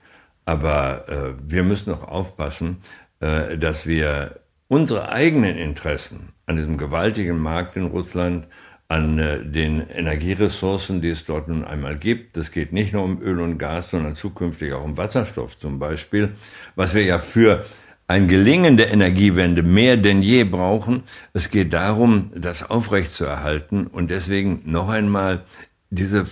Aber 0.46 1.08
äh, 1.08 1.34
wir 1.46 1.62
müssen 1.62 1.92
auch 1.92 2.08
aufpassen, 2.08 2.78
äh, 3.20 3.58
dass 3.58 3.86
wir 3.86 4.40
unsere 4.68 5.10
eigenen 5.10 5.56
Interessen 5.56 6.30
an 6.46 6.56
diesem 6.56 6.78
gewaltigen 6.78 7.38
Markt 7.38 7.76
in 7.76 7.86
Russland 7.86 8.46
an 8.88 9.18
äh, 9.18 9.44
den 9.44 9.80
Energieressourcen, 9.80 11.00
die 11.00 11.10
es 11.10 11.24
dort 11.24 11.48
nun 11.48 11.64
einmal 11.64 11.96
gibt. 11.96 12.36
Es 12.36 12.52
geht 12.52 12.72
nicht 12.72 12.92
nur 12.92 13.02
um 13.02 13.20
Öl 13.20 13.40
und 13.40 13.58
Gas, 13.58 13.90
sondern 13.90 14.14
zukünftig 14.14 14.72
auch 14.72 14.84
um 14.84 14.96
Wasserstoff 14.96 15.58
zum 15.58 15.78
Beispiel, 15.78 16.32
was 16.76 16.94
wir 16.94 17.02
ja 17.02 17.18
für 17.18 17.64
ein 18.06 18.28
Gelingen 18.28 18.76
der 18.76 18.92
Energiewende 18.92 19.62
mehr 19.62 19.96
denn 19.96 20.20
je 20.20 20.44
brauchen. 20.44 21.02
Es 21.32 21.50
geht 21.50 21.72
darum, 21.72 22.30
das 22.36 22.68
aufrechtzuerhalten 22.68 23.86
und 23.86 24.10
deswegen 24.10 24.60
noch 24.66 24.90
einmal 24.90 25.44
diese 25.88 26.26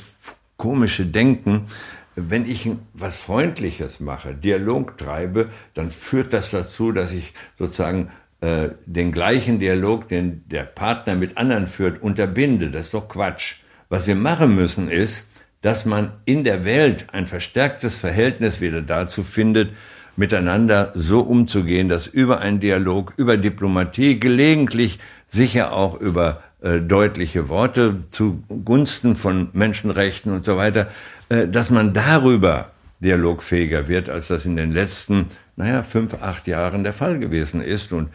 komische 0.63 1.07
Denken, 1.07 1.67
wenn 2.15 2.49
ich 2.49 2.71
was 2.95 3.17
Freundliches 3.17 3.99
mache, 3.99 4.33
Dialog 4.33 4.97
treibe, 4.97 5.49
dann 5.75 5.91
führt 5.91 6.33
das 6.33 6.53
dazu, 6.53 6.93
dass 6.93 7.11
ich 7.11 7.35
sozusagen 7.55 8.11
äh, 8.41 8.69
den 8.87 9.11
gleichen 9.11 9.59
Dialog, 9.59 10.07
den 10.07 10.45
der 10.49 10.63
Partner 10.63 11.17
mit 11.17 11.37
anderen 11.37 11.67
führt, 11.67 12.01
unterbinde. 12.01 12.71
Das 12.71 12.87
ist 12.87 12.95
doch 12.95 13.09
Quatsch. 13.09 13.57
Was 13.89 14.07
wir 14.07 14.15
machen 14.15 14.55
müssen 14.55 14.89
ist, 14.89 15.27
dass 15.63 15.85
man 15.85 16.13
in 16.27 16.45
der 16.45 16.65
Welt 16.65 17.07
ein 17.13 17.27
verstärktes 17.27 17.99
Verhältnis 17.99 18.61
wieder 18.61 18.83
dazu 18.83 19.25
findet, 19.25 19.71
miteinander 20.15 20.93
so 20.95 21.23
umzugehen, 21.23 21.89
dass 21.89 22.07
über 22.07 22.41
einen 22.41 22.61
Dialog, 22.61 23.15
über 23.17 23.37
Diplomatie, 23.37 24.21
gelegentlich 24.21 25.01
sicher 25.27 25.73
auch 25.73 25.99
über 25.99 26.41
äh, 26.63 26.81
deutliche 26.81 27.49
Worte 27.49 28.05
zugunsten 28.11 29.17
von 29.17 29.49
Menschenrechten 29.53 30.33
und 30.33 30.45
so 30.45 30.57
weiter, 30.57 30.89
äh, 31.29 31.49
dass 31.49 31.71
man 31.71 31.93
darüber 31.93 32.71
dialogfähiger 33.01 33.89
wird, 33.89 34.09
als 34.09 34.29
das 34.29 34.47
in 34.47 34.57
den 34.57 34.73
letzten, 34.73 35.27
naja, 35.57 35.83
fünf, 35.83 36.15
acht 36.23 36.47
Jahren 36.47 36.85
der 36.85 36.93
Fall 36.93 37.19
gewesen 37.19 37.63
ist. 37.63 37.93
Und 37.93 38.11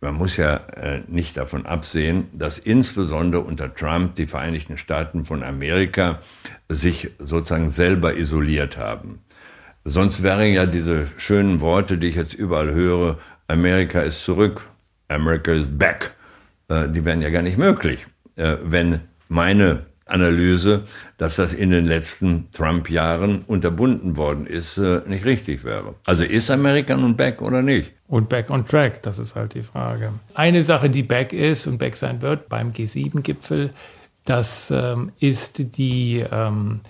man 0.00 0.14
muss 0.14 0.36
ja 0.36 0.56
äh, 0.76 1.02
nicht 1.06 1.36
davon 1.36 1.66
absehen, 1.66 2.26
dass 2.32 2.58
insbesondere 2.58 3.42
unter 3.42 3.72
Trump 3.72 4.16
die 4.16 4.26
Vereinigten 4.26 4.76
Staaten 4.76 5.24
von 5.24 5.42
Amerika 5.42 6.18
sich 6.68 7.12
sozusagen 7.18 7.70
selber 7.70 8.16
isoliert 8.16 8.76
haben. 8.76 9.20
Sonst 9.84 10.22
wären 10.22 10.52
ja 10.52 10.66
diese 10.66 11.06
schönen 11.16 11.60
Worte, 11.60 11.98
die 11.98 12.08
ich 12.08 12.16
jetzt 12.16 12.34
überall 12.34 12.72
höre, 12.72 13.18
Amerika 13.48 14.00
ist 14.00 14.24
zurück, 14.24 14.66
America 15.08 15.52
is 15.52 15.66
back, 15.70 16.14
äh, 16.68 16.88
die 16.88 17.04
wären 17.04 17.22
ja 17.22 17.30
gar 17.30 17.42
nicht 17.42 17.58
möglich, 17.58 18.06
äh, 18.36 18.56
wenn 18.62 19.00
meine 19.28 19.86
Analyse, 20.06 20.84
dass 21.16 21.36
das 21.36 21.54
in 21.54 21.70
den 21.70 21.86
letzten 21.86 22.50
Trump-Jahren 22.52 23.42
unterbunden 23.42 24.16
worden 24.16 24.46
ist, 24.46 24.76
äh, 24.76 25.00
nicht 25.06 25.24
richtig 25.24 25.64
wäre. 25.64 25.94
Also 26.04 26.24
ist 26.24 26.50
Amerika 26.50 26.96
nun 26.96 27.16
back 27.16 27.40
oder 27.40 27.62
nicht? 27.62 27.94
Und 28.06 28.28
back 28.28 28.50
on 28.50 28.66
track, 28.66 29.02
das 29.02 29.18
ist 29.18 29.34
halt 29.34 29.54
die 29.54 29.62
Frage. 29.62 30.12
Eine 30.34 30.62
Sache, 30.62 30.90
die 30.90 31.02
back 31.02 31.32
ist 31.32 31.66
und 31.66 31.78
back 31.78 31.96
sein 31.96 32.20
wird 32.20 32.48
beim 32.48 32.72
G7-Gipfel, 32.72 33.70
das 34.26 34.70
ähm, 34.70 35.12
ist 35.20 35.76
die 35.76 36.24
ähm, 36.30 36.80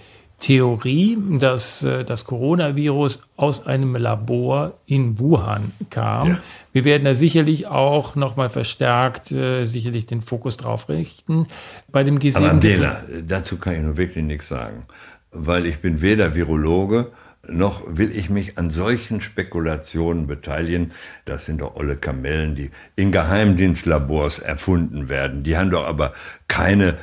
Theorie, 0.44 1.16
dass 1.38 1.82
äh, 1.82 2.04
das 2.04 2.26
Coronavirus 2.26 3.20
aus 3.34 3.66
einem 3.66 3.96
Labor 3.96 4.74
in 4.84 5.18
Wuhan 5.18 5.72
kam. 5.88 6.28
Ja. 6.28 6.38
Wir 6.74 6.84
werden 6.84 7.06
da 7.06 7.14
sicherlich 7.14 7.66
auch 7.66 8.14
nochmal 8.14 8.50
verstärkt 8.50 9.32
äh, 9.32 9.64
sicherlich 9.64 10.04
den 10.04 10.20
Fokus 10.20 10.58
drauf 10.58 10.90
richten. 10.90 11.46
Bei 11.90 12.04
dem 12.04 12.18
G7 12.18 12.36
Aber 12.36 12.54
Bela, 12.54 13.02
dazu 13.26 13.56
kann 13.56 13.74
ich 13.74 13.80
nur 13.80 13.96
wirklich 13.96 14.22
nichts 14.22 14.48
sagen, 14.48 14.84
weil 15.32 15.64
ich 15.64 15.78
bin 15.78 16.02
weder 16.02 16.34
Virologe 16.34 17.10
noch 17.46 17.82
will 17.86 18.10
ich 18.14 18.30
mich 18.30 18.56
an 18.56 18.70
solchen 18.70 19.20
Spekulationen 19.20 20.26
beteiligen. 20.26 20.92
Das 21.26 21.44
sind 21.44 21.60
doch 21.60 21.76
olle 21.76 21.96
Kamellen, 21.96 22.54
die 22.54 22.70
in 22.96 23.12
Geheimdienstlabors 23.12 24.38
erfunden 24.38 25.10
werden. 25.10 25.42
Die 25.42 25.56
haben 25.58 25.70
doch 25.70 25.86
aber 25.86 26.14
keine 26.48 26.96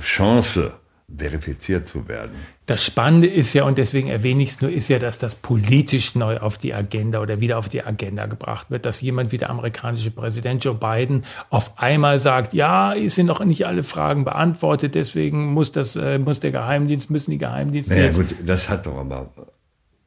Chance, 0.00 0.72
verifiziert 1.14 1.86
zu 1.86 2.08
werden. 2.08 2.32
Das 2.66 2.84
Spannende 2.84 3.26
ist 3.26 3.54
ja, 3.54 3.64
und 3.64 3.76
deswegen 3.76 4.08
erwähne 4.08 4.42
ich 4.44 4.50
es 4.50 4.60
nur, 4.60 4.70
ist 4.70 4.88
ja, 4.88 5.00
dass 5.00 5.18
das 5.18 5.34
politisch 5.34 6.14
neu 6.14 6.38
auf 6.38 6.58
die 6.58 6.72
Agenda 6.72 7.20
oder 7.20 7.40
wieder 7.40 7.58
auf 7.58 7.68
die 7.68 7.82
Agenda 7.82 8.26
gebracht 8.26 8.70
wird, 8.70 8.86
dass 8.86 9.00
jemand 9.00 9.32
wie 9.32 9.38
der 9.38 9.50
amerikanische 9.50 10.12
Präsident 10.12 10.64
Joe 10.64 10.74
Biden 10.74 11.24
auf 11.50 11.76
einmal 11.80 12.20
sagt, 12.20 12.54
ja, 12.54 12.94
es 12.94 13.16
sind 13.16 13.26
noch 13.26 13.44
nicht 13.44 13.66
alle 13.66 13.82
Fragen 13.82 14.24
beantwortet, 14.24 14.94
deswegen 14.94 15.52
muss 15.52 15.72
das, 15.72 15.96
äh, 15.96 16.20
muss 16.20 16.38
der 16.38 16.52
Geheimdienst, 16.52 17.10
müssen 17.10 17.32
die 17.32 17.38
Geheimdienste. 17.38 17.94
Naja, 17.94 18.12
gut, 18.12 18.34
das 18.46 18.68
hat 18.68 18.86
doch 18.86 18.96
aber 18.96 19.30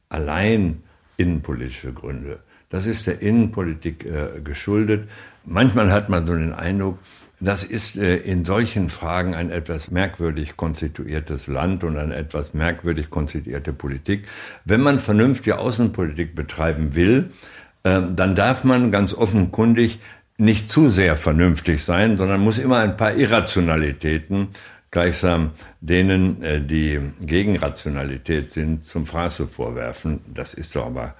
allein 0.08 0.82
innenpolitische 1.18 1.92
Gründe. 1.92 2.38
Das 2.70 2.86
ist 2.86 3.06
der 3.06 3.20
Innenpolitik 3.20 4.06
äh, 4.06 4.40
geschuldet. 4.40 5.08
Manchmal 5.44 5.92
hat 5.92 6.08
man 6.08 6.26
so 6.26 6.34
den 6.34 6.52
Eindruck, 6.52 6.98
das 7.40 7.64
ist 7.64 7.98
äh, 7.98 8.16
in 8.16 8.44
solchen 8.44 8.88
Fragen 8.88 9.34
ein 9.34 9.50
etwas 9.50 9.90
merkwürdig 9.90 10.56
konstituiertes 10.56 11.46
Land 11.46 11.84
und 11.84 11.98
eine 11.98 12.14
etwas 12.14 12.54
merkwürdig 12.54 13.10
konstituierte 13.10 13.72
Politik. 13.72 14.26
Wenn 14.64 14.80
man 14.80 14.98
vernünftige 14.98 15.58
Außenpolitik 15.58 16.34
betreiben 16.34 16.94
will, 16.94 17.30
äh, 17.82 18.00
dann 18.14 18.34
darf 18.34 18.64
man 18.64 18.90
ganz 18.90 19.12
offenkundig 19.12 20.00
nicht 20.38 20.68
zu 20.68 20.88
sehr 20.88 21.16
vernünftig 21.16 21.82
sein, 21.82 22.16
sondern 22.16 22.40
muss 22.40 22.58
immer 22.58 22.78
ein 22.78 22.96
paar 22.96 23.14
Irrationalitäten 23.14 24.48
gleichsam 24.90 25.50
denen, 25.80 26.42
äh, 26.42 26.60
die 26.60 27.00
gegen 27.20 27.56
Rationalität 27.56 28.52
sind, 28.52 28.84
zum 28.84 29.04
Fraße 29.04 29.46
vorwerfen. 29.46 30.20
Das 30.32 30.54
ist 30.54 30.74
doch 30.74 30.86
aber 30.86 31.14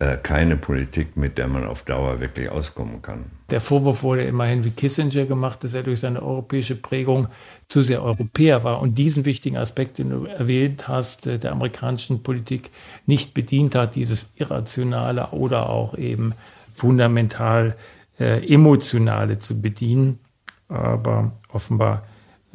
äh, 0.00 0.16
keine 0.16 0.56
Politik, 0.56 1.16
mit 1.16 1.38
der 1.38 1.46
man 1.46 1.64
auf 1.64 1.82
Dauer 1.84 2.20
wirklich 2.20 2.48
auskommen 2.48 3.02
kann. 3.02 3.26
Der 3.50 3.60
Vorwurf 3.60 4.02
wurde 4.02 4.22
immerhin 4.22 4.64
wie 4.64 4.70
Kissinger 4.70 5.26
gemacht, 5.26 5.64
dass 5.64 5.74
er 5.74 5.82
durch 5.82 6.00
seine 6.00 6.22
europäische 6.22 6.76
Prägung 6.76 7.28
zu 7.68 7.82
sehr 7.82 8.02
Europäer 8.02 8.62
war 8.62 8.80
und 8.80 8.96
diesen 8.96 9.24
wichtigen 9.24 9.56
Aspekt, 9.56 9.98
den 9.98 10.10
du 10.10 10.24
erwähnt 10.26 10.86
hast, 10.88 11.26
äh, 11.26 11.38
der 11.38 11.52
amerikanischen 11.52 12.22
Politik 12.22 12.70
nicht 13.06 13.34
bedient 13.34 13.74
hat, 13.74 13.96
dieses 13.96 14.32
Irrationale 14.36 15.28
oder 15.32 15.68
auch 15.68 15.96
eben 15.96 16.34
fundamental 16.74 17.76
äh, 18.18 18.46
Emotionale 18.52 19.38
zu 19.38 19.60
bedienen. 19.60 20.20
Aber 20.68 21.32
offenbar 21.52 22.04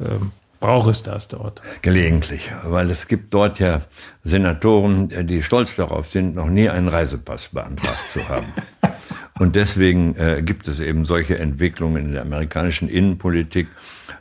ähm, 0.00 0.32
braucht 0.60 0.90
es 0.90 1.02
das 1.02 1.28
dort? 1.28 1.60
Gelegentlich, 1.82 2.50
weil 2.64 2.90
es 2.90 3.06
gibt 3.08 3.34
dort 3.34 3.58
ja 3.58 3.82
Senatoren, 4.24 5.26
die 5.26 5.42
stolz 5.42 5.76
darauf 5.76 6.08
sind, 6.08 6.34
noch 6.34 6.48
nie 6.48 6.70
einen 6.70 6.88
Reisepass 6.88 7.48
beantragt 7.48 8.12
zu 8.12 8.26
haben. 8.28 8.46
Und 9.38 9.54
deswegen 9.54 10.16
äh, 10.16 10.42
gibt 10.42 10.66
es 10.66 10.80
eben 10.80 11.04
solche 11.04 11.38
Entwicklungen 11.38 12.06
in 12.06 12.12
der 12.12 12.22
amerikanischen 12.22 12.88
Innenpolitik. 12.88 13.68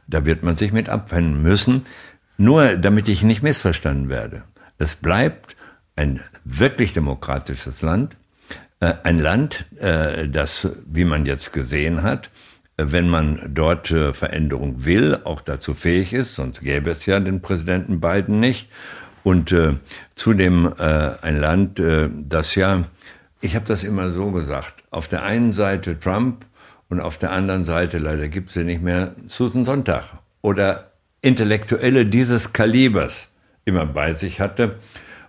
Da 0.07 0.25
wird 0.25 0.43
man 0.43 0.55
sich 0.55 0.73
mit 0.73 0.89
abwenden 0.89 1.41
müssen. 1.41 1.85
Nur 2.37 2.75
damit 2.75 3.07
ich 3.07 3.23
nicht 3.23 3.41
missverstanden 3.41 4.09
werde. 4.09 4.43
Es 4.77 4.95
bleibt 4.95 5.55
ein 5.95 6.19
wirklich 6.43 6.93
demokratisches 6.93 7.81
Land. 7.81 8.17
Äh, 8.81 8.93
ein 9.03 9.19
Land, 9.19 9.65
äh, 9.79 10.27
das, 10.27 10.69
wie 10.85 11.05
man 11.05 11.25
jetzt 11.25 11.53
gesehen 11.53 12.03
hat, 12.03 12.29
wenn 12.77 13.07
man 13.09 13.51
dort 13.53 13.91
äh, 13.91 14.13
Veränderung 14.13 14.83
will, 14.83 15.17
auch 15.23 15.39
dazu 15.39 15.73
fähig 15.73 16.11
ist, 16.11 16.35
sonst 16.35 16.59
gäbe 16.59 16.89
es 16.89 17.05
ja 17.05 17.21
den 17.21 17.41
Präsidenten 17.41 18.01
Biden 18.01 18.41
nicht. 18.41 18.69
Und 19.23 19.53
äh, 19.53 19.75
zudem 20.13 20.71
äh, 20.77 21.11
ein 21.21 21.39
Land, 21.39 21.79
äh, 21.79 22.09
das 22.13 22.55
ja, 22.55 22.83
ich 23.39 23.55
habe 23.55 23.65
das 23.65 23.83
immer 23.83 24.11
so 24.11 24.31
gesagt, 24.31 24.74
auf 24.95 25.09
der 25.09 25.23
einen 25.23 25.51
Seite 25.51 25.99
Trump 25.99 26.45
und 26.87 27.01
auf 27.01 27.17
der 27.17 27.31
anderen 27.31 27.65
Seite, 27.65 27.97
leider 27.97 28.29
gibt 28.29 28.49
es 28.49 28.55
ja 28.55 28.63
nicht 28.63 28.81
mehr, 28.81 29.13
Susan 29.27 29.65
Sonntag 29.65 30.05
oder 30.41 30.91
Intellektuelle 31.21 32.05
dieses 32.05 32.53
Kalibers 32.53 33.31
immer 33.65 33.85
bei 33.85 34.13
sich 34.13 34.39
hatte. 34.39 34.75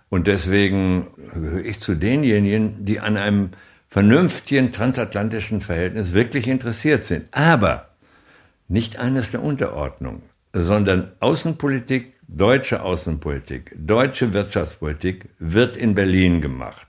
Und 0.09 0.27
deswegen 0.27 1.07
gehöre 1.33 1.65
ich 1.65 1.81
zu 1.81 1.95
denjenigen, 1.95 2.85
die 2.85 3.01
an 3.01 3.17
einem 3.17 3.49
vernünftigen 3.89 4.71
transatlantischen 4.71 5.59
Verhältnis 5.59 6.13
wirklich 6.13 6.47
interessiert 6.47 7.03
sind. 7.03 7.27
Aber 7.31 7.89
nicht 8.69 8.99
eines 8.99 9.31
der 9.31 9.43
Unterordnung, 9.43 10.21
sondern 10.53 11.11
Außenpolitik, 11.19 12.13
deutsche 12.29 12.83
Außenpolitik, 12.83 13.73
deutsche 13.75 14.33
Wirtschaftspolitik 14.33 15.25
wird 15.39 15.75
in 15.75 15.93
Berlin 15.93 16.39
gemacht. 16.39 16.87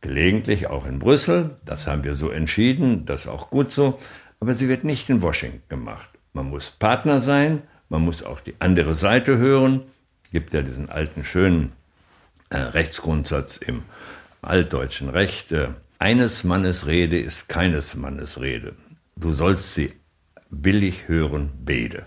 Gelegentlich 0.00 0.68
auch 0.68 0.86
in 0.86 0.98
Brüssel, 0.98 1.56
das 1.64 1.86
haben 1.86 2.04
wir 2.04 2.14
so 2.14 2.30
entschieden, 2.30 3.04
das 3.04 3.22
ist 3.22 3.28
auch 3.28 3.50
gut 3.50 3.72
so, 3.72 3.98
aber 4.38 4.54
sie 4.54 4.68
wird 4.68 4.84
nicht 4.84 5.08
in 5.08 5.22
Washington 5.22 5.62
gemacht. 5.68 6.08
Man 6.32 6.50
muss 6.50 6.70
Partner 6.70 7.20
sein, 7.20 7.62
man 7.88 8.02
muss 8.02 8.22
auch 8.22 8.40
die 8.40 8.54
andere 8.60 8.94
Seite 8.94 9.38
hören. 9.38 9.82
Gibt 10.30 10.54
ja 10.54 10.62
diesen 10.62 10.88
alten 10.88 11.24
schönen 11.24 11.72
äh, 12.50 12.58
Rechtsgrundsatz 12.58 13.56
im 13.56 13.82
altdeutschen 14.42 15.08
Recht, 15.08 15.52
äh, 15.52 15.68
eines 15.98 16.44
Mannes 16.44 16.86
Rede 16.86 17.18
ist 17.18 17.48
keines 17.48 17.96
Mannes 17.96 18.40
Rede. 18.40 18.74
Du 19.16 19.32
sollst 19.32 19.74
sie 19.74 19.92
billig 20.48 21.08
hören, 21.08 21.50
bede. 21.64 22.06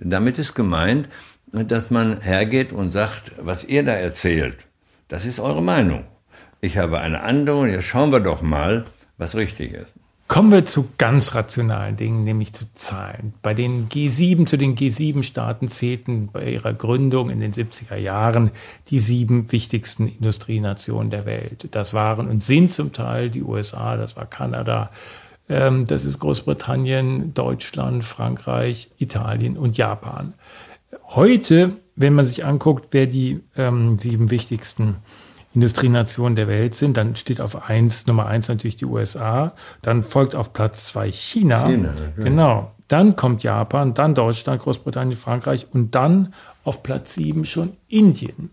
Damit 0.00 0.38
ist 0.38 0.54
gemeint, 0.54 1.08
dass 1.52 1.90
man 1.90 2.20
hergeht 2.20 2.72
und 2.72 2.90
sagt, 2.90 3.30
was 3.38 3.62
ihr 3.62 3.84
da 3.84 3.92
erzählt, 3.92 4.66
das 5.06 5.26
ist 5.26 5.38
eure 5.38 5.62
Meinung. 5.62 6.04
Ich 6.64 6.78
habe 6.78 6.98
eine 6.98 7.20
andere, 7.20 7.68
jetzt 7.68 7.84
schauen 7.84 8.10
wir 8.10 8.20
doch 8.20 8.40
mal, 8.40 8.84
was 9.18 9.36
richtig 9.36 9.74
ist. 9.74 9.92
Kommen 10.28 10.50
wir 10.50 10.64
zu 10.64 10.88
ganz 10.96 11.34
rationalen 11.34 11.96
Dingen, 11.96 12.24
nämlich 12.24 12.54
zu 12.54 12.72
Zahlen. 12.72 13.34
Bei 13.42 13.52
den 13.52 13.90
G7, 13.90 14.46
zu 14.46 14.56
den 14.56 14.74
G7-Staaten 14.74 15.68
zählten 15.68 16.30
bei 16.32 16.52
ihrer 16.52 16.72
Gründung 16.72 17.28
in 17.28 17.40
den 17.40 17.52
70er 17.52 17.96
Jahren 17.96 18.50
die 18.88 18.98
sieben 18.98 19.52
wichtigsten 19.52 20.08
Industrienationen 20.08 21.10
der 21.10 21.26
Welt. 21.26 21.68
Das 21.72 21.92
waren 21.92 22.28
und 22.28 22.42
sind 22.42 22.72
zum 22.72 22.94
Teil 22.94 23.28
die 23.28 23.42
USA, 23.42 23.98
das 23.98 24.16
war 24.16 24.24
Kanada, 24.24 24.90
ähm, 25.50 25.84
das 25.84 26.06
ist 26.06 26.18
Großbritannien, 26.18 27.34
Deutschland, 27.34 28.04
Frankreich, 28.04 28.88
Italien 28.96 29.58
und 29.58 29.76
Japan. 29.76 30.32
Heute, 31.08 31.76
wenn 31.94 32.14
man 32.14 32.24
sich 32.24 32.46
anguckt, 32.46 32.86
wer 32.92 33.06
die 33.06 33.40
ähm, 33.54 33.98
sieben 33.98 34.30
wichtigsten 34.30 34.96
Industrienationen 35.54 36.36
der 36.36 36.48
Welt 36.48 36.74
sind. 36.74 36.96
Dann 36.96 37.16
steht 37.16 37.40
auf 37.40 37.68
eins, 37.68 38.06
Nummer 38.06 38.26
eins 38.26 38.48
natürlich 38.48 38.76
die 38.76 38.86
USA. 38.86 39.54
Dann 39.82 40.02
folgt 40.02 40.34
auf 40.34 40.52
Platz 40.52 40.86
zwei 40.86 41.10
China. 41.12 41.66
China 41.66 41.92
genau. 42.16 42.72
Dann 42.88 43.16
kommt 43.16 43.42
Japan, 43.42 43.94
dann 43.94 44.14
Deutschland, 44.14 44.60
Großbritannien, 44.60 45.16
Frankreich 45.16 45.66
und 45.72 45.94
dann 45.94 46.34
auf 46.64 46.82
Platz 46.82 47.14
sieben 47.14 47.44
schon 47.44 47.76
Indien. 47.88 48.50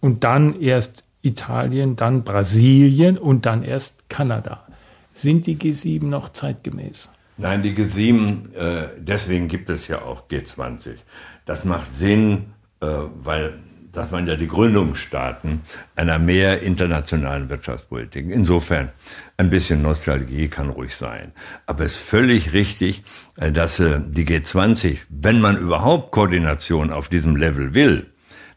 Und 0.00 0.24
dann 0.24 0.60
erst 0.60 1.04
Italien, 1.22 1.96
dann 1.96 2.24
Brasilien 2.24 3.18
und 3.18 3.46
dann 3.46 3.62
erst 3.62 4.08
Kanada. 4.08 4.66
Sind 5.12 5.46
die 5.46 5.56
G7 5.56 6.04
noch 6.04 6.32
zeitgemäß? 6.32 7.10
Nein, 7.36 7.62
die 7.62 7.72
G7, 7.72 8.52
äh, 8.54 8.88
deswegen 8.98 9.48
gibt 9.48 9.70
es 9.70 9.86
ja 9.88 10.02
auch 10.02 10.28
G20. 10.28 10.96
Das 11.44 11.64
macht 11.64 11.96
Sinn, 11.96 12.46
äh, 12.80 12.86
weil 12.86 13.58
das 13.98 14.12
waren 14.12 14.28
ja 14.28 14.36
die 14.36 14.46
Gründungsstaaten 14.46 15.62
einer 15.96 16.18
mehr 16.20 16.62
internationalen 16.62 17.48
Wirtschaftspolitik. 17.48 18.30
Insofern 18.30 18.90
ein 19.36 19.50
bisschen 19.50 19.82
Nostalgie 19.82 20.48
kann 20.48 20.70
ruhig 20.70 20.94
sein. 20.94 21.32
Aber 21.66 21.84
es 21.84 21.96
ist 21.96 22.02
völlig 22.02 22.52
richtig, 22.52 23.02
äh, 23.36 23.50
dass 23.50 23.80
äh, 23.80 24.00
die 24.06 24.24
G20, 24.24 24.98
wenn 25.08 25.40
man 25.40 25.56
überhaupt 25.56 26.12
Koordination 26.12 26.92
auf 26.92 27.08
diesem 27.08 27.34
Level 27.34 27.74
will, 27.74 28.06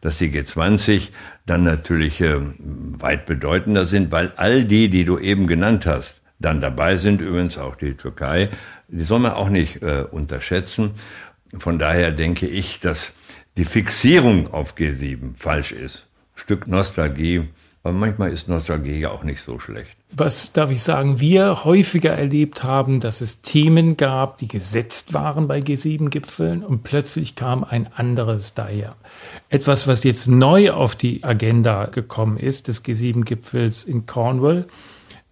dass 0.01 0.19
die 0.19 0.30
G20 0.30 1.10
dann 1.47 1.63
natürlich 1.63 2.21
äh, 2.21 2.38
weit 2.39 3.25
bedeutender 3.25 3.88
sind, 3.88 4.12
weil 4.12 4.34
all 4.36 4.63
die, 4.63 4.89
die 4.89 5.06
du 5.06 5.17
eben 5.17 5.47
genannt 5.47 5.88
hast, 5.88 6.21
dann 6.38 6.62
dabei 6.62 6.97
sind, 6.97 7.19
übrigens 7.19 7.58
auch 7.58 7.75
die 7.75 7.93
Türkei, 7.93 8.49
die 8.88 9.04
soll 9.04 9.19
man 9.19 9.34
auch 9.34 9.49
nicht 9.49 9.84
unterschätzen. 10.10 10.95
Von 11.60 11.77
daher 11.77 12.10
denke 12.10 12.47
ich, 12.47 12.80
dass 12.80 13.15
die 13.57 13.65
Fixierung 13.65 14.53
auf 14.53 14.75
G7 14.75 15.35
falsch 15.35 15.71
ist. 15.71 16.07
Stück 16.35 16.67
Nostalgie, 16.67 17.49
aber 17.83 17.93
manchmal 17.93 18.31
ist 18.31 18.47
Nostalgie 18.47 18.99
ja 18.99 19.11
auch 19.11 19.23
nicht 19.23 19.41
so 19.41 19.59
schlecht. 19.59 19.95
Was 20.13 20.51
darf 20.51 20.71
ich 20.71 20.83
sagen, 20.83 21.19
wir 21.19 21.63
häufiger 21.63 22.11
erlebt 22.11 22.63
haben, 22.63 22.99
dass 22.99 23.21
es 23.21 23.41
Themen 23.41 23.97
gab, 23.97 24.37
die 24.37 24.47
gesetzt 24.47 25.13
waren 25.13 25.47
bei 25.47 25.59
G7-Gipfeln 25.59 26.63
und 26.63 26.83
plötzlich 26.83 27.35
kam 27.35 27.63
ein 27.63 27.87
anderes 27.93 28.53
daher. 28.53 28.95
Etwas, 29.49 29.87
was 29.87 30.03
jetzt 30.03 30.27
neu 30.27 30.71
auf 30.71 30.95
die 30.95 31.23
Agenda 31.23 31.85
gekommen 31.85 32.37
ist, 32.37 32.67
des 32.67 32.83
G7-Gipfels 32.83 33.83
in 33.83 34.05
Cornwall, 34.05 34.65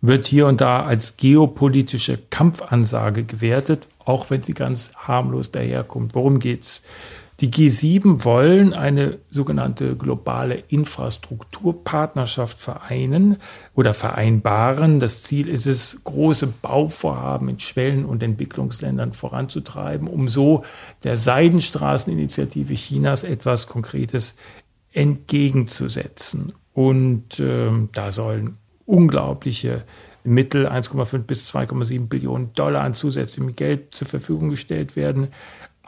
wird 0.01 0.27
hier 0.27 0.47
und 0.47 0.61
da 0.61 0.83
als 0.83 1.17
geopolitische 1.17 2.17
Kampfansage 2.29 3.25
gewertet, 3.25 3.87
auch 4.05 4.29
wenn 4.29 4.43
sie 4.43 4.53
ganz 4.53 4.91
harmlos 4.95 5.51
daherkommt. 5.51 6.15
Worum 6.15 6.39
geht's? 6.39 6.83
Die 7.41 7.49
G7 7.49 8.25
wollen 8.25 8.73
eine 8.73 9.19
sogenannte 9.29 9.95
globale 9.95 10.61
Infrastrukturpartnerschaft 10.67 12.57
vereinen 12.57 13.37
oder 13.73 13.93
vereinbaren. 13.93 14.99
Das 14.99 15.23
Ziel 15.23 15.47
ist 15.47 15.65
es, 15.65 16.01
große 16.03 16.47
Bauvorhaben 16.47 17.47
in 17.47 17.59
Schwellen- 17.59 18.03
und 18.03 18.23
Entwicklungsländern 18.23 19.13
voranzutreiben, 19.13 20.09
um 20.09 20.27
so 20.27 20.65
der 21.03 21.15
Seidenstraßeninitiative 21.15 22.73
Chinas 22.73 23.23
etwas 23.23 23.67
Konkretes 23.67 24.35
entgegenzusetzen. 24.91 26.51
Und 26.73 27.39
äh, 27.39 27.71
da 27.93 28.11
sollen 28.11 28.57
unglaubliche 28.85 29.85
Mittel, 30.25 30.67
1,5 30.67 31.19
bis 31.19 31.49
2,7 31.53 32.07
Billionen 32.07 32.53
Dollar 32.53 32.83
an 32.83 32.93
zusätzlichem 32.93 33.55
Geld 33.55 33.95
zur 33.95 34.09
Verfügung 34.09 34.49
gestellt 34.49 34.97
werden 34.97 35.29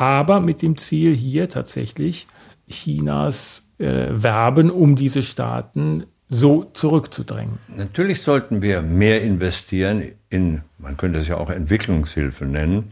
aber 0.01 0.39
mit 0.39 0.63
dem 0.63 0.77
Ziel 0.77 1.15
hier 1.15 1.47
tatsächlich 1.47 2.25
Chinas 2.67 3.69
äh, 3.77 4.07
werben, 4.09 4.71
um 4.71 4.95
diese 4.95 5.21
Staaten 5.21 6.07
so 6.27 6.63
zurückzudrängen. 6.63 7.59
Natürlich 7.67 8.23
sollten 8.23 8.63
wir 8.63 8.81
mehr 8.81 9.21
investieren 9.21 10.03
in, 10.31 10.61
man 10.79 10.97
könnte 10.97 11.19
es 11.19 11.27
ja 11.27 11.37
auch 11.37 11.51
Entwicklungshilfe 11.51 12.45
nennen. 12.45 12.85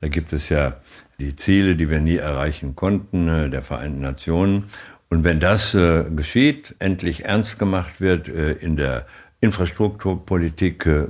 Da 0.00 0.08
gibt 0.08 0.32
es 0.32 0.48
ja 0.48 0.78
die 1.20 1.36
Ziele, 1.36 1.76
die 1.76 1.88
wir 1.88 2.00
nie 2.00 2.16
erreichen 2.16 2.74
konnten, 2.74 3.28
äh, 3.28 3.48
der 3.48 3.62
Vereinten 3.62 4.00
Nationen. 4.00 4.64
Und 5.08 5.22
wenn 5.22 5.38
das 5.38 5.72
äh, 5.76 6.02
geschieht, 6.16 6.74
endlich 6.80 7.26
ernst 7.26 7.60
gemacht 7.60 8.00
wird, 8.00 8.26
äh, 8.26 8.54
in 8.54 8.76
der 8.76 9.06
Infrastrukturpolitik 9.40 10.84
äh, 10.86 11.04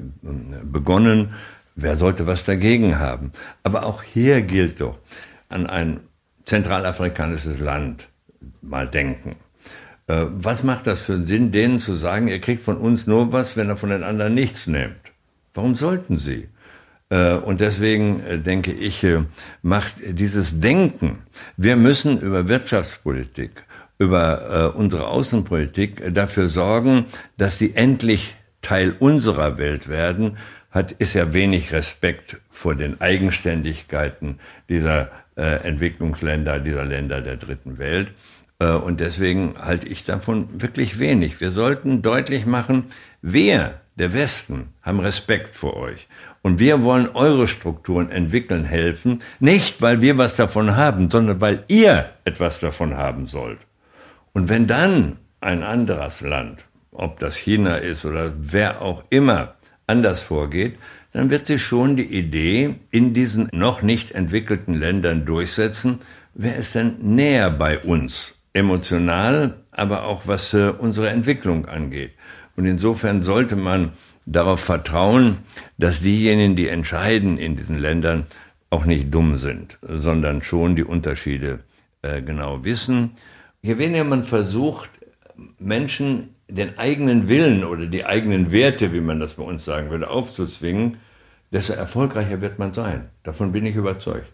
begonnen, 0.64 1.31
wer 1.77 1.97
sollte 1.97 2.27
was 2.27 2.45
dagegen 2.45 2.99
haben? 2.99 3.33
Aber 3.62 3.87
auch 3.87 4.03
hier 4.03 4.42
gilt 4.42 4.83
doch, 4.83 4.99
an 5.49 5.67
ein 5.67 6.01
zentralafrikanisches 6.45 7.61
Land 7.61 8.09
mal 8.63 8.87
denken. 8.89 9.37
Äh, 10.07 10.27
was 10.31 10.63
macht 10.63 10.87
das 10.87 11.01
für 11.01 11.15
einen 11.15 11.27
Sinn, 11.27 11.53
denen 11.53 11.81
zu 11.81 11.95
sagen, 11.95 12.29
ihr 12.29 12.41
kriegt 12.41 12.63
von 12.63 12.77
uns 12.77 13.07
nur 13.07 13.33
was, 13.33 13.57
wenn 13.57 13.69
ihr 13.69 13.77
von 13.77 13.91
den 13.91 14.03
anderen 14.03 14.35
nichts 14.35 14.67
nehmt? 14.67 14.97
Warum 15.55 15.75
sollten 15.75 16.19
sie? 16.19 16.49
Äh, 17.09 17.35
und 17.35 17.61
deswegen 17.61 18.23
äh, 18.25 18.39
denke 18.39 18.73
ich, 18.73 19.05
macht 19.63 19.95
dieses 20.07 20.61
Denken, 20.61 21.19
wir 21.57 21.77
müssen 21.77 22.21
über 22.21 22.49
Wirtschaftspolitik, 22.49 23.65
über 23.99 24.75
unsere 24.77 25.07
Außenpolitik 25.07 26.13
dafür 26.13 26.49
sorgen, 26.49 27.07
dass 27.39 27.57
die 27.57 27.75
endlich 27.75 28.35
Teil 28.61 28.95
unserer 28.99 29.57
Welt 29.57 29.89
werden, 29.89 30.37
hat, 30.77 30.93
ist 30.93 31.15
ja 31.15 31.33
wenig 31.33 31.73
Respekt 31.73 32.37
vor 32.51 32.75
den 32.75 33.01
Eigenständigkeiten 33.01 34.39
dieser 34.69 35.11
äh, 35.37 35.67
Entwicklungsländer, 35.67 36.61
dieser 36.61 36.85
Länder 36.85 37.21
der 37.21 37.37
dritten 37.37 37.79
Welt. 37.79 38.09
Äh, 38.59 38.71
und 38.71 39.01
deswegen 39.01 39.55
halte 39.59 39.89
ich 39.89 40.05
davon 40.05 40.61
wirklich 40.62 40.99
wenig. 40.99 41.41
Wir 41.41 41.51
sollten 41.51 42.03
deutlich 42.03 42.47
machen, 42.47 42.85
wir, 43.23 43.81
der 43.97 44.12
Westen, 44.12 44.69
haben 44.83 45.01
Respekt 45.01 45.57
vor 45.57 45.77
euch. 45.77 46.09
Und 46.43 46.61
wir 46.61 46.85
wollen 46.85 47.09
eure 47.09 47.49
Strukturen 47.49 48.11
entwickeln 48.11 48.65
helfen, 48.65 49.23
nicht 49.41 49.83
weil 49.83 50.01
wir 50.01 50.19
was 50.19 50.37
davon 50.37 50.77
haben, 50.77 51.11
sondern 51.11 51.41
weil 51.41 51.65
ihr 51.69 52.11
etwas 52.25 52.61
davon 52.61 52.97
haben 52.97 53.27
sollt. 53.27 53.59
Und 54.33 54.49
wenn 54.49 54.67
dann 54.67 55.17
ein 55.41 55.62
anderes 55.62 56.21
Land, 56.21 56.67
ob 56.93 57.19
das 57.19 57.37
China 57.37 57.77
ist 57.77 58.05
oder 58.05 58.33
wer 58.39 58.83
auch 58.83 59.05
immer, 59.11 59.56
anders 59.87 60.22
vorgeht, 60.22 60.77
dann 61.12 61.31
wird 61.31 61.46
sich 61.46 61.62
schon 61.62 61.96
die 61.96 62.05
Idee 62.05 62.75
in 62.90 63.14
diesen 63.14 63.49
noch 63.53 63.83
nicht 63.83 64.12
entwickelten 64.12 64.75
Ländern 64.75 65.25
durchsetzen, 65.25 66.01
wer 66.35 66.57
ist 66.57 66.75
denn 66.75 66.96
näher 67.01 67.51
bei 67.51 67.79
uns, 67.79 68.44
emotional, 68.53 69.55
aber 69.70 70.05
auch 70.05 70.27
was 70.27 70.53
äh, 70.55 70.72
unsere 70.77 71.11
Entwicklung 71.11 71.66
angeht. 71.66 72.12
Und 72.57 72.66
insofern 72.66 73.22
sollte 73.22 73.57
man 73.57 73.92
darauf 74.25 74.61
vertrauen, 74.61 75.38
dass 75.79 76.01
diejenigen, 76.01 76.57
die 76.57 76.68
entscheiden 76.68 77.38
in 77.38 77.57
diesen 77.57 77.79
Ländern, 77.79 78.27
auch 78.70 78.85
nicht 78.85 79.14
dumm 79.14 79.38
sind, 79.38 79.79
sondern 79.83 80.42
schon 80.42 80.75
die 80.75 80.85
Unterschiede 80.85 81.61
äh, 82.03 82.20
genau 82.20 82.64
wissen. 82.64 83.12
Je 83.62 83.79
weniger 83.79 84.05
man 84.05 84.25
versucht, 84.25 84.90
Menschen 85.59 86.36
den 86.49 86.79
eigenen 86.79 87.29
Willen 87.29 87.65
oder 87.65 87.87
die 87.87 88.05
eigenen 88.05 88.53
Werte, 88.53 88.93
wie 88.93 89.01
man 89.01 89.21
das 89.21 89.35
bei 89.35 89.43
uns 89.43 89.65
sagen 89.65 89.91
würde, 89.91 90.11
aufzuzwingen, 90.11 90.99
desto 91.53 91.73
erfolgreicher 91.73 92.41
wird 92.41 92.59
man 92.59 92.73
sein. 92.73 93.09
Davon 93.23 93.53
bin 93.53 93.67
ich 93.67 93.77
überzeugt. 93.77 94.27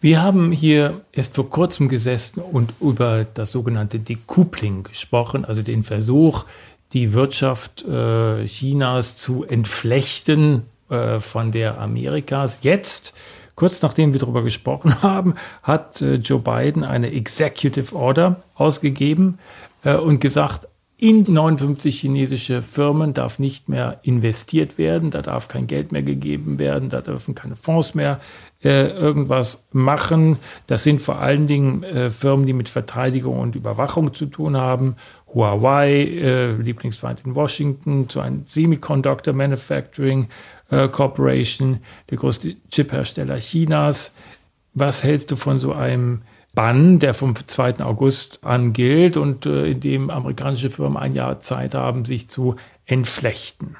Wir 0.00 0.22
haben 0.22 0.52
hier 0.52 1.00
erst 1.12 1.34
vor 1.34 1.48
kurzem 1.48 1.88
gesessen 1.88 2.40
und 2.40 2.74
über 2.80 3.26
das 3.32 3.50
sogenannte 3.50 3.98
Decoupling 3.98 4.82
gesprochen, 4.82 5.44
also 5.44 5.62
den 5.62 5.84
Versuch, 5.84 6.44
die 6.92 7.14
Wirtschaft 7.14 7.84
äh, 7.84 8.44
Chinas 8.46 9.16
zu 9.16 9.44
entflechten 9.44 10.62
äh, 10.90 11.18
von 11.18 11.50
der 11.50 11.80
Amerikas. 11.80 12.60
Jetzt, 12.62 13.14
kurz 13.54 13.82
nachdem 13.82 14.12
wir 14.12 14.20
darüber 14.20 14.42
gesprochen 14.42 15.02
haben, 15.02 15.34
hat 15.62 16.02
äh, 16.02 16.16
Joe 16.16 16.40
Biden 16.40 16.84
eine 16.84 17.10
Executive 17.12 17.96
Order 17.96 18.42
ausgegeben 18.54 19.38
äh, 19.82 19.96
und 19.96 20.20
gesagt, 20.20 20.68
in 20.98 21.24
59 21.24 22.00
chinesische 22.00 22.62
Firmen 22.62 23.12
darf 23.12 23.38
nicht 23.38 23.68
mehr 23.68 24.00
investiert 24.02 24.78
werden, 24.78 25.10
da 25.10 25.20
darf 25.20 25.46
kein 25.46 25.66
Geld 25.66 25.92
mehr 25.92 26.02
gegeben 26.02 26.58
werden, 26.58 26.88
da 26.88 27.02
dürfen 27.02 27.34
keine 27.34 27.54
Fonds 27.54 27.94
mehr 27.94 28.18
äh, 28.64 28.88
irgendwas 28.88 29.66
machen. 29.72 30.38
Das 30.66 30.84
sind 30.84 31.02
vor 31.02 31.20
allen 31.20 31.46
Dingen 31.46 31.82
äh, 31.82 32.08
Firmen, 32.08 32.46
die 32.46 32.54
mit 32.54 32.70
Verteidigung 32.70 33.38
und 33.38 33.56
Überwachung 33.56 34.14
zu 34.14 34.24
tun 34.24 34.56
haben. 34.56 34.96
Huawei, 35.34 35.90
äh, 35.90 36.52
Lieblingsfeind 36.52 37.20
in 37.26 37.34
Washington, 37.34 38.08
zu 38.08 38.20
einem 38.20 38.44
Semiconductor 38.46 39.34
Manufacturing 39.34 40.28
äh, 40.70 40.88
Corporation, 40.88 41.80
der 42.08 42.16
größte 42.16 42.56
Chiphersteller 42.70 43.38
Chinas. 43.38 44.14
Was 44.72 45.04
hältst 45.04 45.30
du 45.30 45.36
von 45.36 45.58
so 45.58 45.74
einem 45.74 46.22
Bann, 46.56 46.98
der 46.98 47.14
vom 47.14 47.34
2. 47.36 47.80
August 47.80 48.40
an 48.42 48.72
gilt 48.72 49.16
und 49.16 49.46
äh, 49.46 49.70
in 49.70 49.80
dem 49.80 50.10
amerikanische 50.10 50.70
Firmen 50.70 50.96
ein 50.96 51.14
Jahr 51.14 51.38
Zeit 51.38 51.74
haben, 51.74 52.04
sich 52.04 52.28
zu 52.28 52.56
entflechten? 52.86 53.76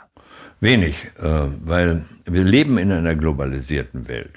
Wenig, 0.61 1.07
äh, 1.19 1.49
weil 1.65 2.05
wir 2.27 2.45
leben 2.45 2.79
in 2.79 2.93
einer 2.93 3.17
globalisierten 3.17 4.09
Welt. 4.09 4.31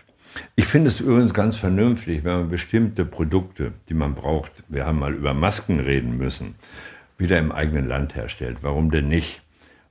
Ich 0.56 0.66
finde 0.66 0.88
es 0.88 1.02
übrigens 1.02 1.34
ganz 1.34 1.58
vernünftig, 1.58 2.24
wenn 2.24 2.38
man 2.38 2.50
bestimmte 2.50 3.04
Produkte, 3.04 3.74
die 3.90 3.94
man 3.94 4.16
braucht, 4.16 4.64
wir 4.70 4.86
haben 4.86 5.00
mal 5.00 5.14
über 5.14 5.34
Masken 5.34 5.82
reden 5.82 6.18
müssen, 6.18 6.56
wieder 7.18 7.40
im 7.40 7.52
eigenen 7.52 7.90
Land 7.90 8.16
herstellt. 8.16 8.60
Warum 8.62 8.90
denn 8.90 9.10
nicht? 9.10 9.42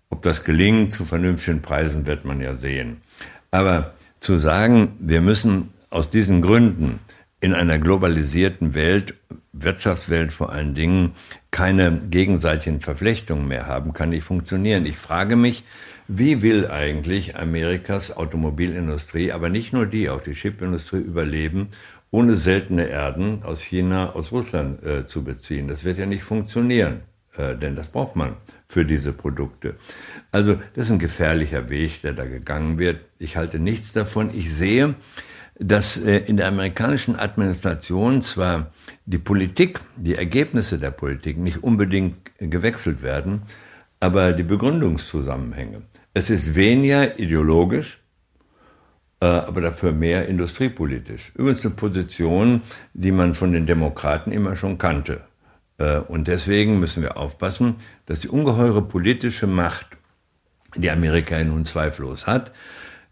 Ob 0.09 0.23
das 0.23 0.45
gelingt 0.45 0.93
zu 0.95 1.05
vernünftigen 1.05 1.61
Preisen, 1.61 2.07
wird 2.07 2.25
man 2.25 2.41
ja 2.41 2.57
sehen. 2.57 3.03
Aber 3.51 3.93
zu 4.21 4.39
sagen, 4.39 4.93
wir 4.99 5.21
müssen 5.21 5.69
aus 5.91 6.09
diesen 6.09 6.41
Gründen 6.41 6.99
in 7.41 7.55
einer 7.55 7.79
globalisierten 7.79 8.75
Welt, 8.75 9.15
Wirtschaftswelt 9.53 10.33
vor 10.33 10.53
allen 10.53 10.75
Dingen, 10.75 11.13
keine 11.51 12.01
gegenseitigen 12.11 12.81
Verflechtungen 12.81 13.49
mehr 13.49 13.67
haben, 13.67 13.93
kann 13.93 14.11
nicht 14.11 14.25
funktionieren. 14.25 14.87
Ich 14.87 14.99
frage 14.99 15.37
mich, 15.37 15.65
wie 16.09 16.43
will 16.43 16.69
eigentlich 16.69 17.37
Amerikas 17.37 18.17
Automobilindustrie, 18.17 19.33
aber 19.33 19.49
nicht 19.51 19.73
nur 19.73 19.87
die, 19.87 20.09
auch 20.09 20.23
die 20.23 20.35
Chipindustrie 20.35 20.99
überleben, 20.99 21.69
ohne 22.11 22.35
seltene 22.35 22.89
Erden 22.89 23.43
aus 23.43 23.61
China, 23.61 24.13
aus 24.13 24.33
Russland 24.33 24.83
äh, 24.83 25.07
zu 25.07 25.25
beziehen? 25.25 25.69
Das 25.69 25.85
wird 25.85 25.99
ja 25.99 26.07
nicht 26.07 26.23
funktionieren, 26.23 27.01
äh, 27.37 27.55
denn 27.55 27.77
das 27.77 27.89
braucht 27.89 28.17
man 28.17 28.37
für 28.69 28.85
diese 28.85 29.13
Produkte. 29.13 29.77
Also 30.33 30.55
das 30.75 30.87
ist 30.87 30.91
ein 30.93 30.99
gefährlicher 30.99 31.69
Weg, 31.69 32.03
der 32.03 32.15
da 32.15 32.25
gegangen 32.25 32.79
wird. 32.79 33.01
Ich 33.19 33.37
halte 33.37 33.59
nichts 33.59 33.93
davon. 33.93 34.31
Ich 34.33 34.55
sehe, 34.55 34.95
dass 35.59 35.97
äh, 35.97 36.19
in 36.27 36.37
der 36.37 36.49
amerikanischen 36.49 37.17
Administration 37.17 38.23
zwar 38.23 38.73
die 39.07 39.19
Politik, 39.19 39.81
die 39.97 40.15
Ergebnisse 40.15 40.79
der 40.79 40.91
Politik 40.91 41.39
nicht 41.39 41.63
unbedingt 41.63 42.17
gewechselt 42.39 43.03
werden, 43.03 43.43
aber 44.01 44.33
die 44.33 44.45
Begründungszusammenhänge. 44.45 45.83
Es 46.15 46.31
ist 46.31 46.55
weniger 46.55 47.19
ideologisch 47.19 48.01
äh, 49.21 49.27
aber 49.27 49.61
dafür 49.61 49.93
mehr 49.93 50.29
industriepolitisch. 50.29 51.33
Übrigens 51.35 51.65
eine 51.65 51.75
Position, 51.75 52.63
die 52.95 53.11
man 53.11 53.35
von 53.35 53.53
den 53.53 53.67
Demokraten 53.67 54.31
immer 54.31 54.57
schon 54.57 54.79
kannte. 54.79 55.23
Äh, 55.79 55.99
und 55.99 56.29
deswegen 56.29 56.79
müssen 56.79 57.03
wir 57.03 57.17
aufpassen, 57.17 57.77
dass 58.07 58.21
die 58.21 58.29
ungeheure 58.29 58.83
politische 58.83 59.47
Macht, 59.47 59.87
die 60.77 60.91
Amerika 60.91 61.43
nun 61.43 61.65
zweifellos 61.65 62.27
hat, 62.27 62.53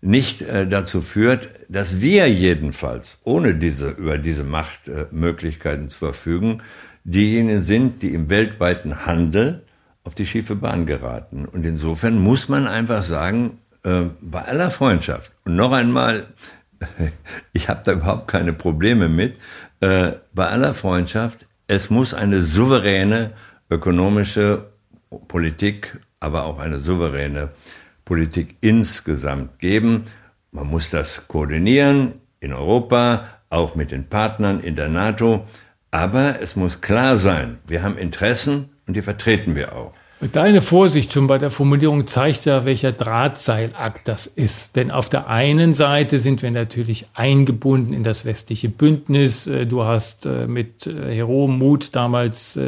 nicht 0.07 0.41
äh, 0.41 0.69
dazu 0.69 1.03
führt, 1.03 1.49
dass 1.69 2.01
wir 2.01 2.31
jedenfalls 2.31 3.19
ohne 3.25 3.57
diese, 3.57 3.91
über 3.91 4.19
diese 4.19 4.45
Machtmöglichkeiten 4.45 5.89
zu 5.89 5.99
verfügen, 5.99 6.63
diejenigen 7.03 7.61
sind, 7.61 8.03
die 8.03 8.15
im 8.15 8.31
weltweiten 8.31 9.05
Handel 9.05 9.65
auf 10.05 10.15
die 10.15 10.27
schiefe 10.27 10.55
Bahn 10.55 10.87
geraten. 10.87 11.45
Und 11.45 11.67
insofern 11.67 12.19
muss 12.21 12.49
man 12.49 12.69
einfach 12.69 13.03
sagen, 13.03 13.59
äh, 13.83 14.05
bei 14.21 14.43
aller 14.43 14.71
Freundschaft, 14.71 15.33
und 15.45 15.57
noch 15.57 15.73
einmal, 15.73 16.27
ich 17.53 17.69
habe 17.69 17.81
da 17.85 17.93
überhaupt 17.93 18.29
keine 18.29 18.53
Probleme 18.53 19.09
mit, 19.09 19.39
äh, 19.81 20.13
bei 20.33 20.47
aller 20.47 20.75
Freundschaft, 20.75 21.49
es 21.67 21.91
muss 21.91 22.15
eine 22.15 22.43
souveräne 22.43 23.33
ökonomische 23.71 24.67
Politik, 25.27 25.99
aber 26.21 26.45
auch 26.45 26.61
eine 26.61 26.79
souveräne 26.79 27.51
Politik 28.07 28.57
insgesamt 28.63 29.59
geben. 29.59 30.05
Man 30.53 30.69
muss 30.69 30.89
das 30.89 31.29
koordinieren 31.29 32.15
in 32.41 32.55
Europa, 32.55 33.27
auch 33.51 33.75
mit 33.75 33.91
den 33.91 34.09
Partnern 34.09 34.61
in 34.61 34.77
der 34.77 34.89
NATO. 34.89 35.45
Aber 35.91 36.41
es 36.41 36.57
muss 36.57 36.81
klar 36.81 37.19
sein, 37.19 37.59
wir 37.67 37.83
haben 37.83 37.99
Interessen 37.99 38.71
und 38.87 38.97
die 38.97 39.03
vertreten 39.03 39.55
wir 39.55 39.77
auch. 39.77 39.93
Deine 40.33 40.63
Vorsicht 40.63 41.13
schon 41.13 41.27
bei 41.27 41.37
der 41.37 41.51
Formulierung 41.51 42.07
zeigt 42.07 42.47
ja, 42.47 42.65
welcher 42.65 42.91
Drahtseilakt 42.91 44.09
das 44.09 44.27
ist. 44.27 44.75
Denn 44.75 44.91
auf 44.91 45.11
der 45.11 45.29
einen 45.29 45.75
Seite 45.75 46.21
sind 46.21 46.41
wir 46.41 46.51
natürlich 46.51 47.05
eingebunden 47.13 47.93
in 47.93 48.03
das 48.03 48.25
westliche 48.25 48.71
Bündnis. 48.71 49.47
Äh, 49.47 49.67
du 49.67 49.85
hast 49.85 50.25
äh, 50.25 50.47
mit 50.47 50.87
äh, 50.87 51.15
heroem 51.15 51.59
Mut 51.59 51.95
damals 51.95 52.59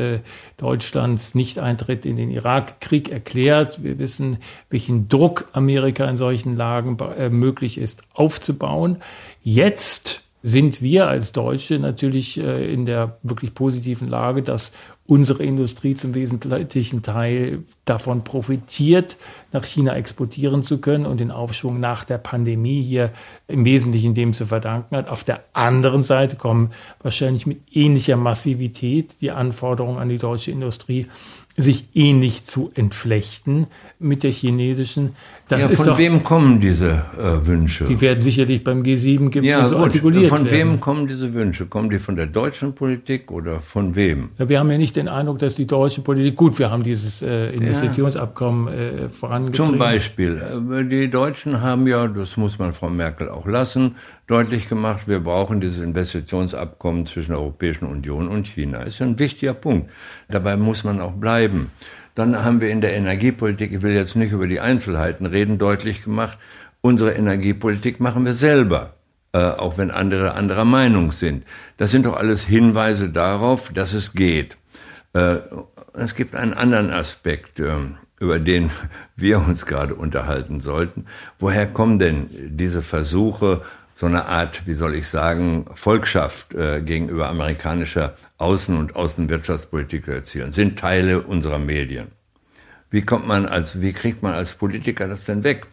Deutschlands 0.59 1.35
Nicht-Eintritt 1.35 2.05
in 2.05 2.17
den 2.17 2.31
Irakkrieg 2.31 3.09
erklärt. 3.09 3.83
Wir 3.83 3.99
wissen, 3.99 4.39
welchen 4.69 5.09
Druck 5.09 5.49
Amerika 5.53 6.05
in 6.05 6.19
solchen 6.19 6.57
Lagen 6.57 6.99
möglich 7.31 7.79
ist 7.79 8.03
aufzubauen. 8.13 8.97
Jetzt 9.43 10.28
sind 10.43 10.83
wir 10.83 11.09
als 11.09 11.33
Deutsche 11.33 11.79
natürlich 11.79 12.39
in 12.39 12.87
der 12.87 13.19
wirklich 13.23 13.55
positiven 13.55 14.09
Lage, 14.09 14.43
dass 14.43 14.73
unsere 15.05 15.43
Industrie 15.43 15.95
zum 15.95 16.15
wesentlichen 16.15 17.03
Teil 17.03 17.65
davon 17.87 18.25
profitiert, 18.25 19.17
nach 19.53 19.65
China 19.65 19.97
exportieren 19.97 20.63
zu 20.63 20.83
können 20.83 21.07
und 21.07 21.19
den 21.19 21.31
Aufschwung 21.31 21.81
nach 21.81 22.05
der 22.05 22.19
Pandemie 22.19 22.83
hier 22.83 23.11
im 23.49 23.65
Wesentlichen 23.65 24.13
dem 24.13 24.35
zu 24.35 24.47
verdanken 24.47 24.97
hat. 24.97 25.09
Auf 25.09 25.25
der 25.25 25.45
anderen 25.55 26.03
Seite 26.03 26.37
kommen 26.37 26.73
wahrscheinlich 27.03 27.47
mit 27.47 27.61
ähnlicher 27.73 28.17
Massivität 28.17 29.23
die 29.23 29.31
Anforderungen 29.31 29.99
an 29.99 30.11
die 30.11 30.19
deutsche 30.19 30.51
Industrie 30.51 31.07
sich 31.59 31.89
ähnlich 31.95 32.45
zu 32.45 32.71
entflechten 32.75 33.67
mit 33.99 34.23
der 34.23 34.31
chinesischen. 34.31 35.17
Das 35.49 35.63
ja, 35.63 35.69
von 35.71 35.87
doch, 35.87 35.99
wem 35.99 36.23
kommen 36.23 36.61
diese 36.61 37.05
äh, 37.19 37.47
Wünsche? 37.47 37.85
Die 37.85 38.01
werden 38.01 38.21
sicherlich 38.21 38.63
beim 38.63 38.83
G7-Gipfel 38.83 39.45
ja, 39.49 39.67
so 39.67 39.77
gut. 39.77 39.87
artikuliert 39.87 40.29
Von 40.29 40.45
werden. 40.45 40.73
wem 40.73 40.81
kommen 40.81 41.09
diese 41.09 41.35
Wünsche? 41.35 41.67
Kommen 41.67 41.91
die 41.91 41.99
von 41.99 42.15
der 42.15 42.27
deutschen 42.27 42.75
Politik 42.75 43.33
oder 43.33 43.61
von 43.61 43.97
wem? 43.97 44.29
Ja, 44.39 44.49
wir 44.49 44.61
haben 44.61 44.71
ja 44.71 44.79
nicht 44.79 44.95
den 44.95 45.09
Eindruck, 45.09 45.41
dass 45.41 45.57
die 45.57 45.67
deutsche 45.67 46.03
Politik, 46.03 46.37
gut, 46.37 46.59
wir 46.59 46.71
haben 46.71 46.85
dieses 46.85 47.23
äh, 47.23 47.51
Investitionsabkommen 47.51 48.69
äh, 48.69 49.09
vorangetrieben. 49.09 49.71
Zum 49.71 49.79
Beispiel, 49.79 50.41
äh, 50.71 50.85
die 50.85 51.11
Deutschen 51.11 51.61
haben 51.61 51.87
ja, 51.89 52.07
das 52.07 52.37
muss 52.37 52.59
man 52.59 52.73
Frau 52.73 52.91
Merkel 52.91 53.29
auch 53.29 53.47
lassen, 53.47 53.97
deutlich 54.29 54.69
gemacht, 54.69 55.09
wir 55.09 55.21
brauchen 55.21 55.61
dieses 55.61 55.81
Investitionsabkommen 55.81 57.07
zwischen 57.07 57.33
der 57.33 57.41
Europäischen 57.41 57.87
Union 57.87 58.29
und 58.29 58.47
China. 58.47 58.83
Ist 58.83 59.03
ein 59.03 59.19
wichtiger 59.19 59.55
Punkt. 59.55 59.91
Dabei 60.29 60.57
muss 60.57 60.85
man 60.85 61.01
auch 61.01 61.15
bleiben. 61.15 61.73
Dann 62.15 62.45
haben 62.45 62.61
wir 62.61 62.71
in 62.71 62.81
der 62.81 62.95
Energiepolitik, 62.95 63.73
ich 63.73 63.83
will 63.83 63.93
jetzt 63.93 64.17
nicht 64.17 64.33
über 64.33 64.47
die 64.47 64.61
Einzelheiten 64.61 65.27
reden, 65.27 65.59
deutlich 65.59 66.05
gemacht, 66.05 66.39
unsere 66.81 67.13
Energiepolitik 67.13 68.01
machen 68.01 68.25
wir 68.25 68.35
selber, 68.35 68.95
äh, 69.33 69.39
auch 69.39 69.79
wenn 69.79 69.91
andere 69.91 70.35
anderer 70.35 70.65
Meinung 70.65 71.11
sind. 71.11 71.45
Das 71.79 71.91
sind 71.91 72.07
doch 72.07 72.17
alles 72.17 72.45
Hinweise 72.45 73.09
darauf, 73.09 73.73
dass 73.73 73.95
es 73.95 74.13
geht. 74.13 74.59
Äh, 75.15 75.39
es 75.95 76.15
gibt 76.15 76.35
einen 76.35 76.55
anderen 76.55 76.91
Aspekt. 76.91 77.61
Äh, 77.61 77.77
über 78.21 78.39
den 78.39 78.71
wir 79.17 79.39
uns 79.39 79.67
gerade 79.67 79.95
unterhalten 79.95 80.61
sollten. 80.61 81.07
Woher 81.39 81.67
kommen 81.67 81.99
denn 81.99 82.29
diese 82.33 82.83
Versuche, 82.83 83.63
so 83.99 84.07
eine 84.07 84.27
Art, 84.27 84.65
wie 84.69 84.75
soll 84.75 84.95
ich 84.95 85.09
sagen, 85.09 85.67
Volkschaft 85.75 86.55
äh, 86.55 86.83
gegenüber 86.83 87.29
amerikanischer 87.29 88.15
Außen- 88.39 88.79
und 88.79 88.95
Außenwirtschaftspolitik 88.95 90.05
zu 90.05 90.13
erzielen, 90.13 90.53
sind 90.53 90.79
Teile 90.79 91.23
unserer 91.23 91.59
Medien. 91.59 92.07
Wie 92.91 93.03
kommt 93.03 93.27
man 93.27 93.47
als, 93.47 93.81
wie 93.81 93.93
kriegt 93.93 94.23
man 94.23 94.35
als 94.35 94.55
Politiker 94.55 95.09
das 95.09 95.25
denn 95.25 95.43
weg? 95.43 95.67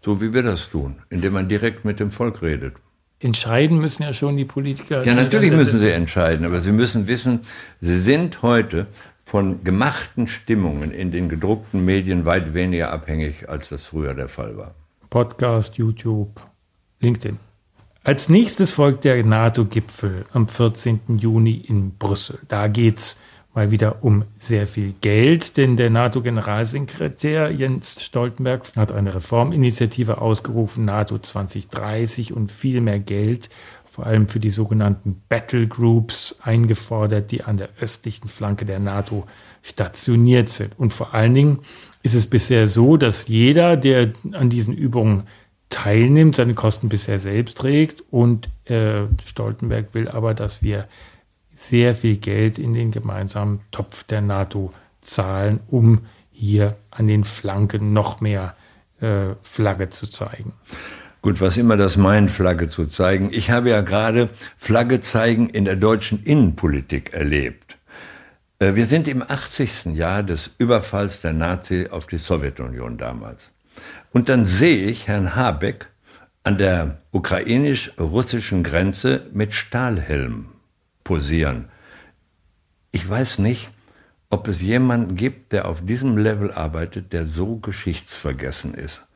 So 0.00 0.20
wie 0.20 0.32
wir 0.32 0.44
das 0.44 0.70
tun, 0.70 1.02
indem 1.10 1.32
man 1.32 1.48
direkt 1.48 1.84
mit 1.84 1.98
dem 1.98 2.12
Volk 2.12 2.40
redet. 2.40 2.74
Entscheiden 3.18 3.80
müssen 3.80 4.04
ja 4.04 4.12
schon 4.12 4.36
die 4.36 4.44
Politiker. 4.44 5.02
Ja, 5.02 5.16
natürlich 5.16 5.50
müssen 5.50 5.80
sie 5.80 5.90
entscheiden, 5.90 6.46
aber 6.46 6.60
sie 6.60 6.70
müssen 6.70 7.08
wissen, 7.08 7.40
sie 7.80 7.98
sind 7.98 8.42
heute 8.42 8.86
von 9.24 9.64
gemachten 9.64 10.28
Stimmungen 10.28 10.92
in 10.92 11.10
den 11.10 11.28
gedruckten 11.28 11.84
Medien 11.84 12.24
weit 12.26 12.54
weniger 12.54 12.92
abhängig, 12.92 13.48
als 13.48 13.70
das 13.70 13.86
früher 13.86 14.14
der 14.14 14.28
Fall 14.28 14.56
war. 14.56 14.76
Podcast, 15.10 15.74
YouTube, 15.78 16.40
LinkedIn. 17.00 17.38
Als 18.02 18.28
nächstes 18.28 18.72
folgt 18.72 19.04
der 19.04 19.22
NATO-Gipfel 19.24 20.24
am 20.32 20.48
14. 20.48 21.18
Juni 21.18 21.56
in 21.56 21.96
Brüssel. 21.98 22.38
Da 22.48 22.68
geht 22.68 22.98
es 22.98 23.20
mal 23.52 23.70
wieder 23.70 24.02
um 24.04 24.24
sehr 24.38 24.66
viel 24.66 24.94
Geld, 25.00 25.56
denn 25.56 25.76
der 25.76 25.90
NATO-Generalsekretär 25.90 27.50
Jens 27.50 28.02
Stoltenberg 28.02 28.64
hat 28.76 28.92
eine 28.92 29.14
Reforminitiative 29.14 30.20
ausgerufen, 30.20 30.84
NATO 30.84 31.18
2030 31.18 32.32
und 32.32 32.50
viel 32.50 32.80
mehr 32.80 33.00
Geld, 33.00 33.50
vor 33.84 34.06
allem 34.06 34.28
für 34.28 34.40
die 34.40 34.50
sogenannten 34.50 35.20
Battle 35.28 35.66
Groups, 35.66 36.36
eingefordert, 36.42 37.32
die 37.32 37.42
an 37.42 37.56
der 37.56 37.70
östlichen 37.80 38.28
Flanke 38.28 38.64
der 38.64 38.78
NATO 38.78 39.26
stationiert 39.62 40.48
sind. 40.48 40.78
Und 40.78 40.92
vor 40.92 41.12
allen 41.12 41.34
Dingen 41.34 41.58
ist 42.02 42.14
es 42.14 42.26
bisher 42.26 42.66
so, 42.66 42.96
dass 42.96 43.28
jeder, 43.28 43.76
der 43.76 44.12
an 44.32 44.48
diesen 44.48 44.74
Übungen 44.74 45.24
teilnimmt, 45.70 46.36
seine 46.36 46.54
Kosten 46.54 46.90
bisher 46.90 47.18
selbst 47.18 47.56
trägt. 47.58 48.04
Und 48.10 48.48
äh, 48.66 49.04
Stoltenberg 49.24 49.94
will 49.94 50.08
aber, 50.08 50.34
dass 50.34 50.62
wir 50.62 50.86
sehr 51.56 51.94
viel 51.94 52.16
Geld 52.16 52.58
in 52.58 52.74
den 52.74 52.90
gemeinsamen 52.90 53.60
Topf 53.70 54.04
der 54.04 54.20
NATO 54.20 54.72
zahlen, 55.00 55.60
um 55.68 56.00
hier 56.32 56.76
an 56.90 57.06
den 57.06 57.24
Flanken 57.24 57.92
noch 57.92 58.20
mehr 58.20 58.54
äh, 59.00 59.34
Flagge 59.42 59.90
zu 59.90 60.06
zeigen. 60.06 60.52
Gut, 61.22 61.40
was 61.42 61.58
immer 61.58 61.76
das 61.76 61.98
meint, 61.98 62.30
Flagge 62.30 62.70
zu 62.70 62.86
zeigen. 62.86 63.28
Ich 63.30 63.50
habe 63.50 63.68
ja 63.68 63.82
gerade 63.82 64.30
Flagge 64.56 65.00
zeigen 65.00 65.50
in 65.50 65.66
der 65.66 65.76
deutschen 65.76 66.22
Innenpolitik 66.22 67.12
erlebt. 67.12 67.76
Äh, 68.58 68.74
wir 68.74 68.86
sind 68.86 69.06
im 69.06 69.22
80. 69.22 69.96
Jahr 69.96 70.22
des 70.22 70.50
Überfalls 70.56 71.20
der 71.20 71.34
Nazi 71.34 71.88
auf 71.90 72.06
die 72.06 72.18
Sowjetunion 72.18 72.96
damals. 72.96 73.50
Und 74.12 74.28
dann 74.28 74.46
sehe 74.46 74.86
ich 74.86 75.08
Herrn 75.08 75.36
Habeck 75.36 75.88
an 76.42 76.58
der 76.58 76.98
ukrainisch-russischen 77.12 78.62
Grenze 78.62 79.26
mit 79.32 79.52
Stahlhelm 79.52 80.46
posieren. 81.04 81.68
Ich 82.92 83.08
weiß 83.08 83.38
nicht, 83.38 83.70
ob 84.30 84.48
es 84.48 84.62
jemanden 84.62 85.16
gibt, 85.16 85.52
der 85.52 85.68
auf 85.68 85.84
diesem 85.84 86.16
Level 86.16 86.52
arbeitet, 86.52 87.12
der 87.12 87.26
so 87.26 87.56
geschichtsvergessen 87.56 88.74
ist 88.74 89.06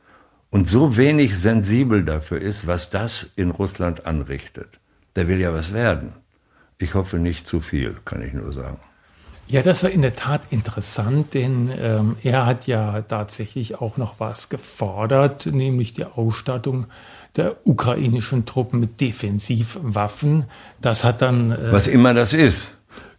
und 0.50 0.68
so 0.68 0.96
wenig 0.96 1.36
sensibel 1.36 2.04
dafür 2.04 2.40
ist, 2.40 2.66
was 2.66 2.90
das 2.90 3.32
in 3.36 3.50
Russland 3.50 4.06
anrichtet. 4.06 4.78
Der 5.16 5.26
will 5.26 5.40
ja 5.40 5.52
was 5.52 5.72
werden. 5.72 6.12
Ich 6.78 6.94
hoffe 6.94 7.18
nicht 7.18 7.46
zu 7.46 7.60
viel, 7.60 7.96
kann 8.04 8.22
ich 8.22 8.32
nur 8.32 8.52
sagen. 8.52 8.78
Ja, 9.46 9.62
das 9.62 9.82
war 9.82 9.90
in 9.90 10.02
der 10.02 10.14
Tat 10.14 10.40
interessant, 10.50 11.34
denn 11.34 11.70
ähm, 11.80 12.16
er 12.22 12.46
hat 12.46 12.66
ja 12.66 13.02
tatsächlich 13.02 13.80
auch 13.80 13.98
noch 13.98 14.18
was 14.18 14.48
gefordert, 14.48 15.46
nämlich 15.46 15.92
die 15.92 16.06
Ausstattung 16.06 16.86
der 17.36 17.56
ukrainischen 17.64 18.46
Truppen 18.46 18.80
mit 18.80 19.00
Defensivwaffen. 19.00 20.44
Das 20.80 21.04
hat 21.04 21.20
dann. 21.20 21.52
Äh, 21.52 21.72
was 21.72 21.86
immer 21.86 22.14
das 22.14 22.32
ist. 22.32 22.74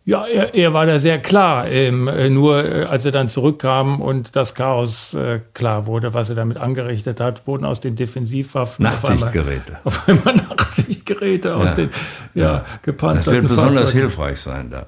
Ja, 0.07 0.27
er, 0.27 0.53
er 0.53 0.71
war 0.71 0.85
da 0.85 0.99
sehr 0.99 1.19
klar. 1.19 1.67
Ähm, 1.67 2.07
äh, 2.07 2.29
nur 2.29 2.63
äh, 2.63 2.83
als 2.83 3.05
er 3.05 3.11
dann 3.11 3.27
zurückkam 3.27 4.01
und 4.01 4.35
das 4.35 4.53
Chaos 4.53 5.15
äh, 5.15 5.39
klar 5.55 5.88
wurde, 5.88 6.13
was 6.13 6.29
er 6.29 6.35
damit 6.35 6.57
angerichtet 6.57 7.19
hat, 7.19 7.47
wurden 7.47 7.65
aus 7.65 7.79
den 7.79 7.95
Defensivwaffen 7.95 8.83
Nachtsichtgeräte. 8.83 9.79
Auf 9.83 10.07
einmal, 10.07 10.33
auf 10.33 10.35
einmal 10.35 10.47
Nachtsichtgeräte 10.47 11.47
ja. 11.49 11.55
aus 11.55 11.73
den 11.73 11.89
ja, 12.35 12.43
ja. 12.43 12.65
gepanzerten 12.83 13.25
Das 13.25 13.33
wird 13.33 13.47
besonders 13.47 13.77
Fahrzeugen. 13.79 13.99
hilfreich 13.99 14.39
sein 14.39 14.69
da. 14.69 14.85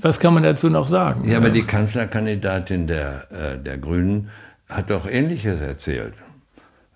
Was 0.00 0.18
kann 0.18 0.34
man 0.34 0.42
dazu 0.42 0.70
noch 0.70 0.86
sagen? 0.86 1.28
Ja, 1.28 1.36
aber 1.36 1.50
die 1.50 1.64
Kanzlerkandidatin 1.64 2.86
der, 2.86 3.30
äh, 3.30 3.58
der 3.58 3.78
Grünen 3.78 4.30
hat 4.68 4.90
doch 4.90 5.06
Ähnliches 5.06 5.60
erzählt. 5.60 6.14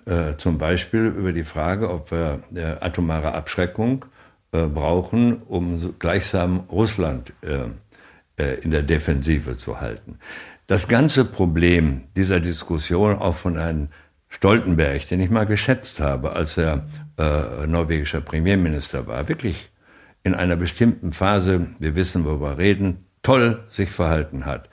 Äh, 0.07 0.37
zum 0.37 0.59
Beispiel 0.59 1.07
über 1.07 1.33
die 1.33 1.45
Frage, 1.45 1.91
ob 1.91 2.11
wir 2.11 2.41
äh, 2.55 2.85
atomare 2.85 3.35
Abschreckung 3.35 4.05
brauchen, 4.53 5.43
um 5.43 5.99
gleichsam 5.99 6.61
Russland 6.71 7.33
in 7.43 8.71
der 8.71 8.83
Defensive 8.83 9.59
zu 9.59 9.81
halten. 9.81 10.19
Das 10.67 10.89
ganze 10.89 11.27
Problem 11.27 12.05
dieser 12.17 12.41
Diskussion 12.41 13.19
auch 13.19 13.35
von 13.35 13.59
einem 13.59 13.89
Stoltenberg, 14.29 15.07
den 15.09 15.21
ich 15.21 15.29
mal 15.29 15.45
geschätzt 15.45 16.01
habe, 16.01 16.33
als 16.33 16.57
er 16.57 16.87
norwegischer 17.67 18.23
Premierminister 18.23 19.07
war, 19.07 19.29
wirklich 19.29 19.69
in 20.27 20.35
einer 20.35 20.57
bestimmten 20.57 21.12
Phase, 21.12 21.69
wir 21.79 21.95
wissen, 21.95 22.25
wo 22.25 22.41
wir 22.41 22.59
reden, 22.59 23.07
toll 23.23 23.62
sich 23.69 23.91
verhalten 23.91 24.45
hat. 24.45 24.69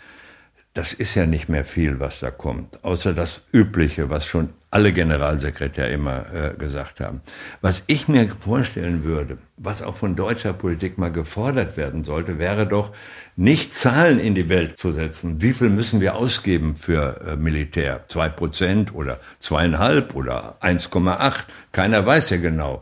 Das 0.74 0.94
ist 0.94 1.14
ja 1.14 1.28
nicht 1.28 1.48
mehr 1.48 1.64
viel, 1.64 2.00
was 2.00 2.20
da 2.20 2.32
kommt, 2.32 2.84
außer 2.84 3.14
das 3.14 3.46
Übliche, 3.54 4.10
was 4.10 4.26
schon 4.26 4.50
alle 4.72 4.92
Generalsekretäre 4.92 5.90
immer 5.90 6.26
äh, 6.34 6.56
gesagt 6.56 7.00
haben. 7.00 7.22
Was 7.62 7.84
ich 7.86 8.08
mir 8.08 8.28
vorstellen 8.40 9.04
würde, 9.04 9.38
was 9.58 9.84
auch 9.84 9.96
von 9.96 10.16
deutscher 10.16 10.54
Politik 10.54 10.98
mal 10.98 11.12
gefordert 11.12 11.78
werden 11.78 12.04
sollte, 12.04 12.40
wäre 12.40 12.66
doch, 12.66 12.92
nicht 13.36 13.76
Zahlen 13.76 14.18
in 14.18 14.34
die 14.34 14.50
Welt 14.50 14.80
zu 14.80 14.92
setzen. 14.92 15.40
Wie 15.44 15.54
viel 15.54 15.70
müssen 15.70 16.02
wir 16.02 16.16
ausgeben 16.16 16.76
für 16.76 17.22
äh, 17.22 17.36
Militär? 17.36 18.06
Zwei 18.08 18.30
Prozent 18.30 18.96
oder 18.96 19.20
zweieinhalb 19.40 20.16
oder 20.16 20.58
1,8? 20.62 21.44
Keiner 21.72 22.04
weiß 22.04 22.32
ja 22.32 22.38
genau. 22.38 22.82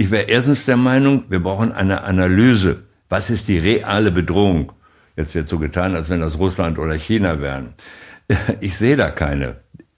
Ich 0.00 0.10
wäre 0.10 0.30
erstens 0.30 0.64
der 0.64 0.78
Meinung, 0.78 1.24
wir 1.28 1.40
brauchen 1.40 1.72
eine 1.72 2.04
Analyse. 2.04 2.84
Was 3.10 3.28
ist 3.28 3.48
die 3.48 3.58
reale 3.58 4.10
Bedrohung? 4.10 4.72
Jetzt 5.14 5.34
wird 5.34 5.46
so 5.46 5.58
getan, 5.58 5.94
als 5.94 6.08
wenn 6.08 6.22
das 6.22 6.38
Russland 6.38 6.78
oder 6.78 6.94
China 6.94 7.42
wären. 7.42 7.74
Ich 8.60 8.78
sehe 8.78 8.96
da 8.96 9.10
keine 9.10 9.56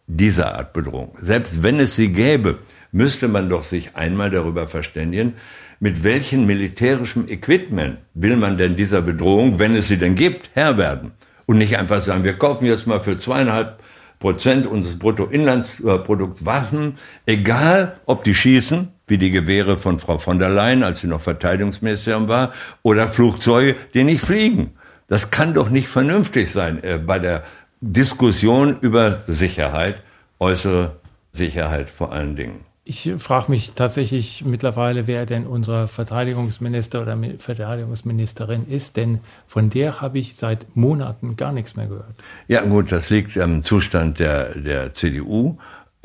dieser 0.08 0.56
Art 0.56 0.72
Bedrohung. 0.72 1.14
Selbst 1.18 1.62
wenn 1.62 1.78
es 1.78 1.94
sie 1.94 2.12
gäbe, 2.12 2.58
müsste 2.90 3.28
man 3.28 3.48
doch 3.48 3.62
sich 3.62 3.94
einmal 3.94 4.30
darüber 4.30 4.66
verständigen, 4.66 5.34
mit 5.78 6.02
welchem 6.02 6.46
militärischen 6.46 7.28
Equipment 7.28 7.98
will 8.14 8.34
man 8.34 8.58
denn 8.58 8.74
dieser 8.74 9.02
Bedrohung, 9.02 9.60
wenn 9.60 9.76
es 9.76 9.86
sie 9.86 9.98
denn 9.98 10.16
gibt, 10.16 10.50
Herr 10.54 10.78
werden? 10.78 11.12
Und 11.46 11.58
nicht 11.58 11.78
einfach 11.78 12.02
sagen, 12.02 12.24
wir 12.24 12.32
kaufen 12.32 12.64
jetzt 12.64 12.88
mal 12.88 12.98
für 12.98 13.18
zweieinhalb 13.18 13.78
Prozent 14.18 14.66
unseres 14.66 14.98
Bruttoinlandsprodukts 14.98 16.44
Waffen, 16.44 16.94
egal 17.24 18.00
ob 18.06 18.24
die 18.24 18.34
schießen, 18.34 18.91
wie 19.06 19.18
die 19.18 19.30
Gewehre 19.30 19.76
von 19.76 19.98
Frau 19.98 20.18
von 20.18 20.38
der 20.38 20.48
Leyen, 20.48 20.82
als 20.82 21.00
sie 21.00 21.06
noch 21.06 21.20
Verteidigungsministerin 21.20 22.28
war, 22.28 22.52
oder 22.82 23.08
Flugzeuge, 23.08 23.76
die 23.94 24.04
nicht 24.04 24.22
fliegen. 24.22 24.72
Das 25.08 25.30
kann 25.30 25.54
doch 25.54 25.68
nicht 25.68 25.88
vernünftig 25.88 26.50
sein 26.50 26.82
äh, 26.82 26.98
bei 26.98 27.18
der 27.18 27.42
Diskussion 27.80 28.78
über 28.80 29.22
Sicherheit, 29.26 30.02
äußere 30.38 30.96
Sicherheit 31.32 31.90
vor 31.90 32.12
allen 32.12 32.36
Dingen. 32.36 32.60
Ich 32.84 33.12
frage 33.18 33.48
mich 33.48 33.72
tatsächlich 33.72 34.44
mittlerweile, 34.44 35.06
wer 35.06 35.24
denn 35.24 35.46
unser 35.46 35.86
Verteidigungsminister 35.86 37.02
oder 37.02 37.16
Verteidigungsministerin 37.38 38.66
ist, 38.68 38.96
denn 38.96 39.20
von 39.46 39.70
der 39.70 40.00
habe 40.00 40.18
ich 40.18 40.34
seit 40.34 40.74
Monaten 40.74 41.36
gar 41.36 41.52
nichts 41.52 41.76
mehr 41.76 41.86
gehört. 41.86 42.16
Ja 42.48 42.62
gut, 42.62 42.90
das 42.90 43.08
liegt 43.08 43.38
am 43.38 43.62
Zustand 43.62 44.18
der, 44.18 44.58
der 44.58 44.94
CDU 44.94 45.58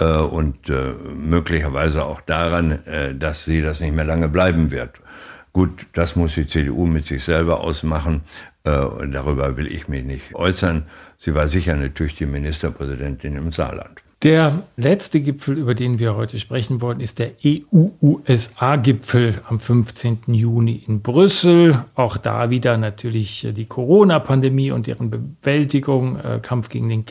und 0.05 0.69
äh, 0.69 0.93
möglicherweise 1.15 2.05
auch 2.05 2.21
daran, 2.21 2.71
äh, 2.85 3.15
dass 3.15 3.45
sie 3.45 3.61
das 3.61 3.79
nicht 3.79 3.95
mehr 3.95 4.05
lange 4.05 4.27
bleiben 4.27 4.71
wird. 4.71 5.01
Gut, 5.53 5.87
das 5.93 6.15
muss 6.15 6.35
die 6.35 6.45
CDU 6.45 6.85
mit 6.85 7.05
sich 7.07 7.23
selber 7.23 7.61
ausmachen. 7.61 8.21
Äh, 8.63 8.69
darüber 9.11 9.57
will 9.57 9.71
ich 9.71 9.87
mich 9.87 10.03
nicht 10.05 10.35
äußern. 10.35 10.83
Sie 11.17 11.33
war 11.33 11.47
sicher 11.47 11.75
natürlich 11.75 12.15
die 12.15 12.27
Ministerpräsidentin 12.27 13.35
im 13.35 13.51
Saarland. 13.51 14.01
Der 14.23 14.63
letzte 14.77 15.19
Gipfel, 15.19 15.57
über 15.59 15.75
den 15.75 15.99
wir 15.99 16.15
heute 16.15 16.39
sprechen 16.39 16.81
wollen, 16.81 16.99
ist 16.99 17.19
der 17.19 17.33
EU-USA-Gipfel 17.45 19.41
am 19.47 19.59
15. 19.59 20.21
Juni 20.27 20.83
in 20.87 21.01
Brüssel. 21.01 21.85
Auch 21.93 22.17
da 22.17 22.49
wieder 22.49 22.77
natürlich 22.77 23.47
die 23.55 23.65
Corona-Pandemie 23.65 24.71
und 24.71 24.87
deren 24.87 25.11
Bewältigung, 25.11 26.19
äh, 26.19 26.39
Kampf 26.41 26.69
gegen 26.69 26.89
den 26.89 27.05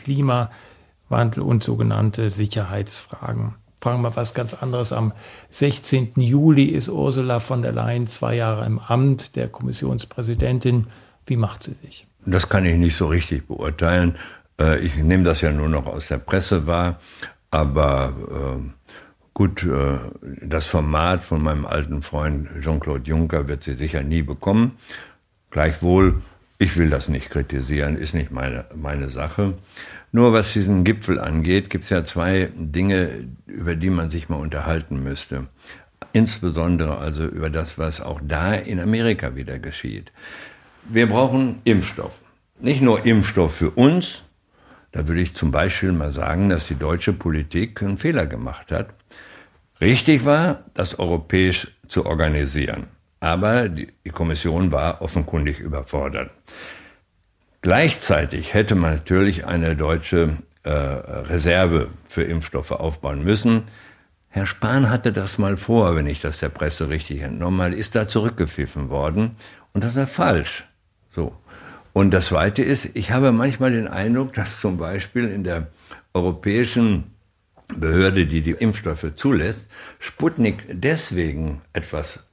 Klimawandel 1.07 1.43
und 1.43 1.63
sogenannte 1.63 2.29
Sicherheitsfragen. 2.29 3.55
Fragen 3.81 4.01
wir 4.01 4.15
was 4.15 4.33
ganz 4.33 4.53
anderes. 4.53 4.91
Am 4.91 5.13
16. 5.49 6.13
Juli 6.15 6.65
ist 6.65 6.89
Ursula 6.89 7.39
von 7.39 7.61
der 7.61 7.71
Leyen 7.71 8.07
zwei 8.07 8.35
Jahre 8.35 8.65
im 8.65 8.79
Amt 8.79 9.35
der 9.35 9.47
Kommissionspräsidentin. 9.47 10.87
Wie 11.25 11.37
macht 11.37 11.63
sie 11.63 11.73
sich? 11.73 12.07
Das 12.25 12.49
kann 12.49 12.65
ich 12.65 12.75
nicht 12.77 12.95
so 12.95 13.07
richtig 13.07 13.47
beurteilen. 13.47 14.15
Äh, 14.59 14.79
ich 14.79 14.95
nehme 14.95 15.23
das 15.23 15.41
ja 15.41 15.51
nur 15.51 15.69
noch 15.69 15.85
aus 15.85 16.07
der 16.07 16.17
Presse 16.17 16.67
wahr, 16.67 16.99
aber 17.51 18.13
äh, 18.29 18.71
gut, 19.33 19.63
äh, 19.63 19.97
das 20.41 20.65
Format 20.65 21.23
von 21.23 21.41
meinem 21.41 21.65
alten 21.65 22.01
Freund 22.01 22.49
Jean-Claude 22.61 23.07
Juncker 23.07 23.47
wird 23.47 23.63
sie 23.63 23.75
sicher 23.75 24.03
nie 24.03 24.23
bekommen. 24.23 24.77
Gleichwohl, 25.51 26.21
ich 26.57 26.75
will 26.77 26.89
das 26.89 27.07
nicht 27.07 27.29
kritisieren, 27.29 27.95
ist 27.95 28.15
nicht 28.15 28.31
meine, 28.31 28.65
meine 28.75 29.09
Sache. 29.09 29.53
Nur 30.11 30.33
was 30.33 30.53
diesen 30.53 30.83
Gipfel 30.83 31.19
angeht, 31.19 31.69
gibt 31.69 31.83
es 31.83 31.89
ja 31.89 32.05
zwei 32.05 32.49
Dinge, 32.55 33.27
über 33.45 33.75
die 33.75 33.89
man 33.89 34.09
sich 34.09 34.29
mal 34.29 34.37
unterhalten 34.37 35.03
müsste. 35.03 35.47
Insbesondere 36.13 36.97
also 36.97 37.25
über 37.25 37.49
das, 37.49 37.77
was 37.77 38.01
auch 38.01 38.21
da 38.23 38.53
in 38.53 38.79
Amerika 38.79 39.35
wieder 39.35 39.59
geschieht. 39.59 40.11
Wir 40.85 41.07
brauchen 41.07 41.61
Impfstoff. 41.65 42.21
Nicht 42.59 42.81
nur 42.81 43.05
Impfstoff 43.05 43.55
für 43.55 43.71
uns, 43.71 44.23
da 44.91 45.07
würde 45.07 45.21
ich 45.21 45.35
zum 45.35 45.51
Beispiel 45.51 45.91
mal 45.91 46.13
sagen, 46.13 46.49
dass 46.49 46.67
die 46.67 46.75
deutsche 46.75 47.13
Politik 47.13 47.81
einen 47.83 47.97
Fehler 47.97 48.25
gemacht 48.25 48.71
hat. 48.71 48.89
Richtig 49.79 50.25
war, 50.25 50.63
das 50.73 50.97
europäisch 50.97 51.67
zu 51.87 52.05
organisieren. 52.05 52.87
Aber 53.19 53.69
die, 53.69 53.89
Kommission 54.11 54.71
war 54.71 55.01
offenkundig 55.01 55.59
überfordert. 55.59 56.31
Gleichzeitig 57.67 58.53
hätte 58.53 58.75
man 58.75 58.93
natürlich 58.93 59.45
eine 59.45 59.75
deutsche 59.75 60.37
äh, 60.63 60.69
Reserve 60.69 61.89
für 62.07 62.23
Impfstoffe 62.23 62.71
aufbauen 62.71 63.25
müssen. 63.25 63.63
Herr 64.29 64.45
Spahn 64.45 64.89
hatte 64.89 65.11
das 65.11 65.37
mal 65.37 65.57
vor, 65.57 65.93
wenn 65.97 66.07
ich 66.07 66.21
das 66.21 66.39
der 66.39 66.47
Presse 66.47 66.87
richtig 66.87 67.23
entnommen 67.23 67.61
habe, 67.61 67.75
ist 67.75 67.93
da 67.93 68.07
zurückgepfiffen 68.07 68.89
worden. 68.89 69.31
Und 69.73 69.83
das 69.83 69.97
war 69.97 70.07
falsch. 70.07 70.63
So. 71.09 71.35
Und 71.91 72.11
das 72.11 72.27
Zweite 72.27 72.63
ist, 72.63 72.95
ich 72.95 73.11
habe 73.11 73.33
manchmal 73.33 73.73
den 73.73 73.89
Eindruck, 73.89 74.31
dass 74.31 74.61
zum 74.61 74.77
Beispiel 74.77 75.27
in 75.27 75.43
der 75.43 75.67
europäischen 76.13 77.15
Behörde, 77.67 78.27
die 78.27 78.43
die 78.43 78.51
Impfstoffe 78.51 79.13
zulässt, 79.17 79.69
Sputnik 79.99 80.63
deswegen 80.69 81.63
etwas 81.73 82.27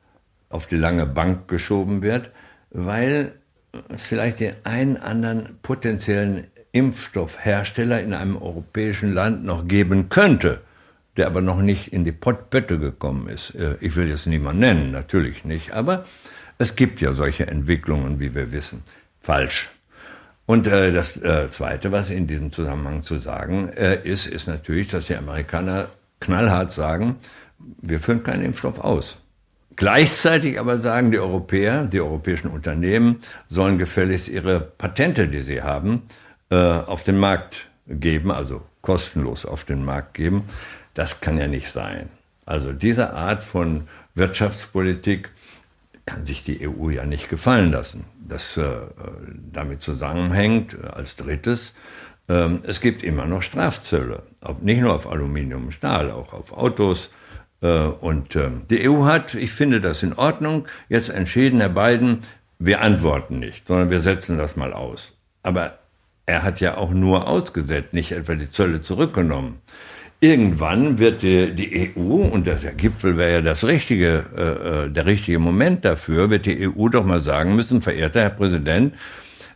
auf 0.49 0.69
die 0.69 0.77
lange 0.77 1.07
Bank 1.07 1.49
geschoben 1.49 2.03
wird, 2.03 2.31
weil 2.71 3.33
vielleicht 3.97 4.41
den 4.41 4.55
einen 4.65 4.97
anderen 4.97 5.59
potenziellen 5.63 6.47
Impfstoffhersteller 6.73 8.01
in 8.01 8.15
einem 8.15 8.37
europäischen 8.37 9.15
Land 9.15 9.45
noch 9.45 9.69
geben 9.69 10.09
könnte, 10.09 10.61
der 11.17 11.27
aber 11.27 11.41
noch 11.41 11.63
nicht 11.63 11.93
in 11.93 12.05
die 12.05 12.13
Pottbötte 12.13 12.79
gekommen 12.79 13.29
ist. 13.29 13.55
Äh, 13.55 13.77
ich 13.81 13.97
will 13.97 14.09
jetzt 14.09 14.27
niemanden 14.27 14.61
nennen, 14.61 14.91
natürlich 14.91 15.45
nicht, 15.45 15.73
aber 15.73 16.05
es 16.59 16.77
gibt 16.77 17.01
ja 17.01 17.13
solche 17.13 17.47
Entwicklungen, 17.47 18.21
wie 18.21 18.35
wir 18.35 18.53
wissen 18.53 18.83
falsch. 19.21 19.71
Und 20.47 20.67
äh, 20.67 20.93
das 20.93 21.17
äh, 21.17 21.49
Zweite, 21.51 21.91
was 21.91 22.11
in 22.11 22.27
diesem 22.27 22.53
Zusammenhang 22.53 23.03
zu 23.03 23.19
sagen 23.19 23.71
äh, 23.71 24.01
ist, 24.03 24.27
ist 24.27 24.47
natürlich, 24.47 24.89
dass 24.89 25.07
die 25.07 25.17
Amerikaner 25.17 25.89
knallhart 26.21 26.71
sagen, 26.71 27.17
wir 27.81 27.99
führen 27.99 28.23
keinen 28.23 28.45
Impfstoff 28.45 28.79
aus. 28.79 29.19
Gleichzeitig 29.77 30.61
aber 30.61 30.79
sagen 30.79 31.11
die 31.11 31.19
Europäer, 31.19 31.85
die 31.85 32.01
europäischen 32.01 32.49
Unternehmen 32.49 33.19
sollen 33.49 33.79
gefälligst 33.79 34.29
ihre 34.29 34.61
Patente, 34.61 35.29
die 35.29 35.43
sie 35.43 35.63
haben, 35.63 36.03
äh, 36.51 36.57
auf 36.57 37.03
den 37.03 37.19
Markt 37.19 37.69
geben, 37.89 38.31
also 38.31 38.63
kostenlos 38.83 39.47
auf 39.47 39.65
den 39.65 39.85
Markt 39.85 40.15
geben. 40.15 40.45
Das 40.95 41.21
kann 41.21 41.39
ja 41.39 41.49
nicht 41.49 41.71
sein. 41.71 42.09
Also 42.47 42.73
diese 42.73 43.15
Art 43.15 43.43
von 43.43 43.89
Wirtschaftspolitik 44.15 45.31
kann 46.07 46.27
sich 46.27 46.45
die 46.45 46.69
EU 46.69 46.91
ja 46.91 47.07
nicht 47.07 47.29
gefallen 47.29 47.73
lassen. 47.73 48.05
Das 48.29 48.57
äh, 48.57 48.71
damit 49.53 49.83
zusammenhängt 49.83 50.75
äh, 50.75 50.87
als 50.87 51.17
drittes, 51.17 51.75
äh, 52.29 52.51
es 52.65 52.81
gibt 52.81 53.03
immer 53.03 53.27
noch 53.27 53.43
Strafzölle, 53.43 54.23
nicht 54.61 54.81
nur 54.81 54.95
auf 54.95 55.11
Aluminium 55.11 55.67
und 55.67 55.73
Stahl, 55.73 56.11
auch 56.11 56.33
auf 56.33 56.53
Autos. 56.53 57.11
Äh, 57.65 57.69
und 57.69 58.37
ähm, 58.37 58.63
die 58.71 58.89
EU 58.89 59.05
hat, 59.05 59.35
ich 59.35 59.51
finde 59.51 59.81
das 59.81 60.05
in 60.05 60.13
Ordnung, 60.13 60.67
jetzt 60.89 61.09
entschieden, 61.09 61.59
Herr 61.59 61.71
Biden, 61.71 62.21
wir 62.61 62.81
antworten 62.81 63.41
nicht, 63.41 63.67
sondern 63.67 63.91
wir 63.91 64.01
setzen 64.01 64.39
das 64.39 64.55
mal 64.55 64.73
aus. 64.73 65.17
Aber 65.43 65.79
er 66.27 66.45
hat 66.45 66.61
ja 66.61 66.77
auch 66.77 66.91
nur 66.91 67.27
ausgesetzt, 67.27 67.93
nicht 67.93 68.13
etwa 68.13 68.37
die 68.37 68.51
Zölle 68.51 68.81
zurückgenommen 68.81 69.59
irgendwann 70.25 70.99
wird 70.99 71.21
die, 71.21 71.53
die 71.53 71.93
EU, 71.97 72.01
und 72.01 72.47
der 72.47 72.57
Gipfel 72.57 73.19
wäre 73.19 73.33
ja 73.33 73.43
das 73.43 73.65
richtige, 73.65 74.25
äh, 74.35 74.87
äh, 74.87 74.91
der 74.91 75.05
richtige 75.05 75.39
Moment 75.39 75.85
dafür, 75.85 76.31
wird 76.31 76.47
die 76.47 76.67
EU 76.67 76.89
doch 76.89 77.05
mal 77.05 77.21
sagen 77.21 77.55
müssen, 77.55 77.83
verehrter 77.83 78.23
Herr 78.23 78.31
Präsident, 78.31 78.95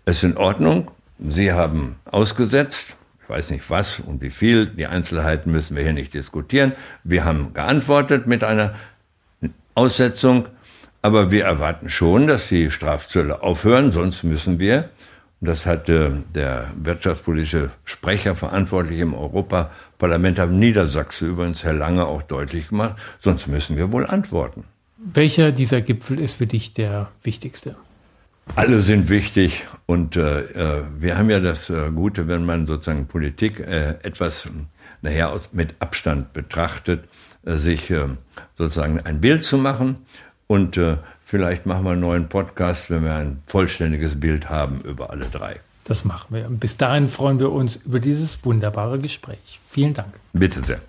es 0.04 0.18
ist 0.18 0.24
in 0.24 0.36
Ordnung, 0.36 0.90
Sie 1.18 1.52
haben 1.52 1.96
ausgesetzt, 2.04 2.97
Ich 3.28 3.34
weiß 3.34 3.50
nicht 3.50 3.68
was 3.68 4.00
und 4.00 4.22
wie 4.22 4.30
viel. 4.30 4.64
Die 4.64 4.86
Einzelheiten 4.86 5.52
müssen 5.52 5.76
wir 5.76 5.82
hier 5.82 5.92
nicht 5.92 6.14
diskutieren. 6.14 6.72
Wir 7.04 7.26
haben 7.26 7.52
geantwortet 7.52 8.26
mit 8.26 8.42
einer 8.42 8.74
Aussetzung. 9.74 10.46
Aber 11.02 11.30
wir 11.30 11.44
erwarten 11.44 11.90
schon, 11.90 12.26
dass 12.26 12.48
die 12.48 12.70
Strafzölle 12.70 13.42
aufhören, 13.42 13.92
sonst 13.92 14.24
müssen 14.24 14.58
wir, 14.58 14.88
und 15.40 15.48
das 15.48 15.66
hat 15.66 15.90
äh, 15.90 16.10
der 16.34 16.68
wirtschaftspolitische 16.74 17.70
Sprecher 17.84 18.34
verantwortlich 18.34 18.98
im 18.98 19.14
Europaparlament 19.14 20.40
am 20.40 20.58
Niedersachse 20.58 21.26
übrigens, 21.26 21.62
Herr 21.64 21.74
Lange, 21.74 22.06
auch 22.06 22.22
deutlich 22.22 22.70
gemacht, 22.70 22.96
sonst 23.20 23.46
müssen 23.46 23.76
wir 23.76 23.92
wohl 23.92 24.06
antworten. 24.06 24.64
Welcher 24.96 25.52
dieser 25.52 25.82
Gipfel 25.82 26.18
ist 26.18 26.34
für 26.34 26.46
dich 26.46 26.72
der 26.72 27.12
wichtigste? 27.22 27.76
Alle 28.56 28.80
sind 28.80 29.08
wichtig 29.08 29.66
und 29.86 30.16
äh, 30.16 30.40
äh, 30.40 30.82
wir 30.98 31.16
haben 31.16 31.30
ja 31.30 31.40
das 31.40 31.70
äh, 31.70 31.90
Gute, 31.90 32.28
wenn 32.28 32.44
man 32.44 32.66
sozusagen 32.66 33.06
Politik 33.06 33.60
äh, 33.60 33.96
etwas 34.02 34.48
nachher 35.02 35.30
aus, 35.32 35.50
mit 35.52 35.74
Abstand 35.78 36.32
betrachtet, 36.32 37.04
äh, 37.44 37.54
sich 37.54 37.90
äh, 37.90 38.06
sozusagen 38.54 39.00
ein 39.00 39.20
Bild 39.20 39.44
zu 39.44 39.58
machen 39.58 39.96
und 40.46 40.80
vielleicht 41.24 41.66
machen 41.66 41.84
wir 41.84 41.90
einen 41.90 42.00
neuen 42.00 42.28
Podcast, 42.28 42.90
wenn 42.90 43.04
wir 43.04 43.14
ein 43.14 43.42
vollständiges 43.46 44.18
Bild 44.18 44.48
haben 44.48 44.80
über 44.80 45.10
alle 45.10 45.26
drei. 45.26 45.60
Das 45.84 46.04
machen 46.04 46.34
wir. 46.34 46.48
Bis 46.48 46.76
dahin 46.76 47.08
freuen 47.08 47.38
wir 47.38 47.52
uns 47.52 47.76
über 47.76 48.00
dieses 48.00 48.44
wunderbare 48.44 48.98
Gespräch. 48.98 49.60
Vielen 49.70 49.94
Dank. 49.94 50.14
Bitte 50.32 50.62
sehr. 50.62 50.80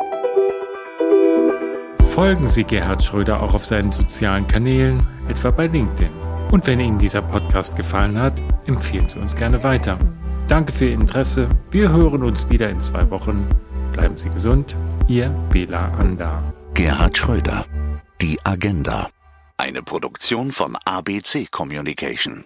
Folgen 2.11 2.47
Sie 2.49 2.65
Gerhard 2.65 3.01
Schröder 3.01 3.41
auch 3.41 3.53
auf 3.53 3.65
seinen 3.65 3.93
sozialen 3.93 4.45
Kanälen, 4.47 5.07
etwa 5.29 5.51
bei 5.51 5.67
LinkedIn. 5.67 6.28
Und 6.51 6.65
wenn 6.65 6.79
Ihnen 6.79 6.97
dieser 6.97 7.21
Podcast 7.21 7.75
gefallen 7.75 8.19
hat, 8.19 8.41
empfehlen 8.65 9.07
Sie 9.07 9.19
uns 9.19 9.35
gerne 9.35 9.63
weiter. 9.63 9.99
Danke 10.47 10.71
für 10.73 10.85
Ihr 10.85 10.93
Interesse. 10.93 11.47
Wir 11.69 11.91
hören 11.91 12.23
uns 12.23 12.49
wieder 12.49 12.69
in 12.69 12.81
zwei 12.81 13.09
Wochen. 13.11 13.47
Bleiben 13.91 14.17
Sie 14.17 14.29
gesund. 14.29 14.75
Ihr 15.07 15.29
Bela 15.51 15.91
Anda. 15.99 16.41
Gerhard 16.73 17.17
Schröder. 17.17 17.65
Die 18.21 18.39
Agenda. 18.43 19.09
Eine 19.57 19.83
Produktion 19.83 20.51
von 20.51 20.75
ABC 20.85 21.47
Communication. 21.51 22.45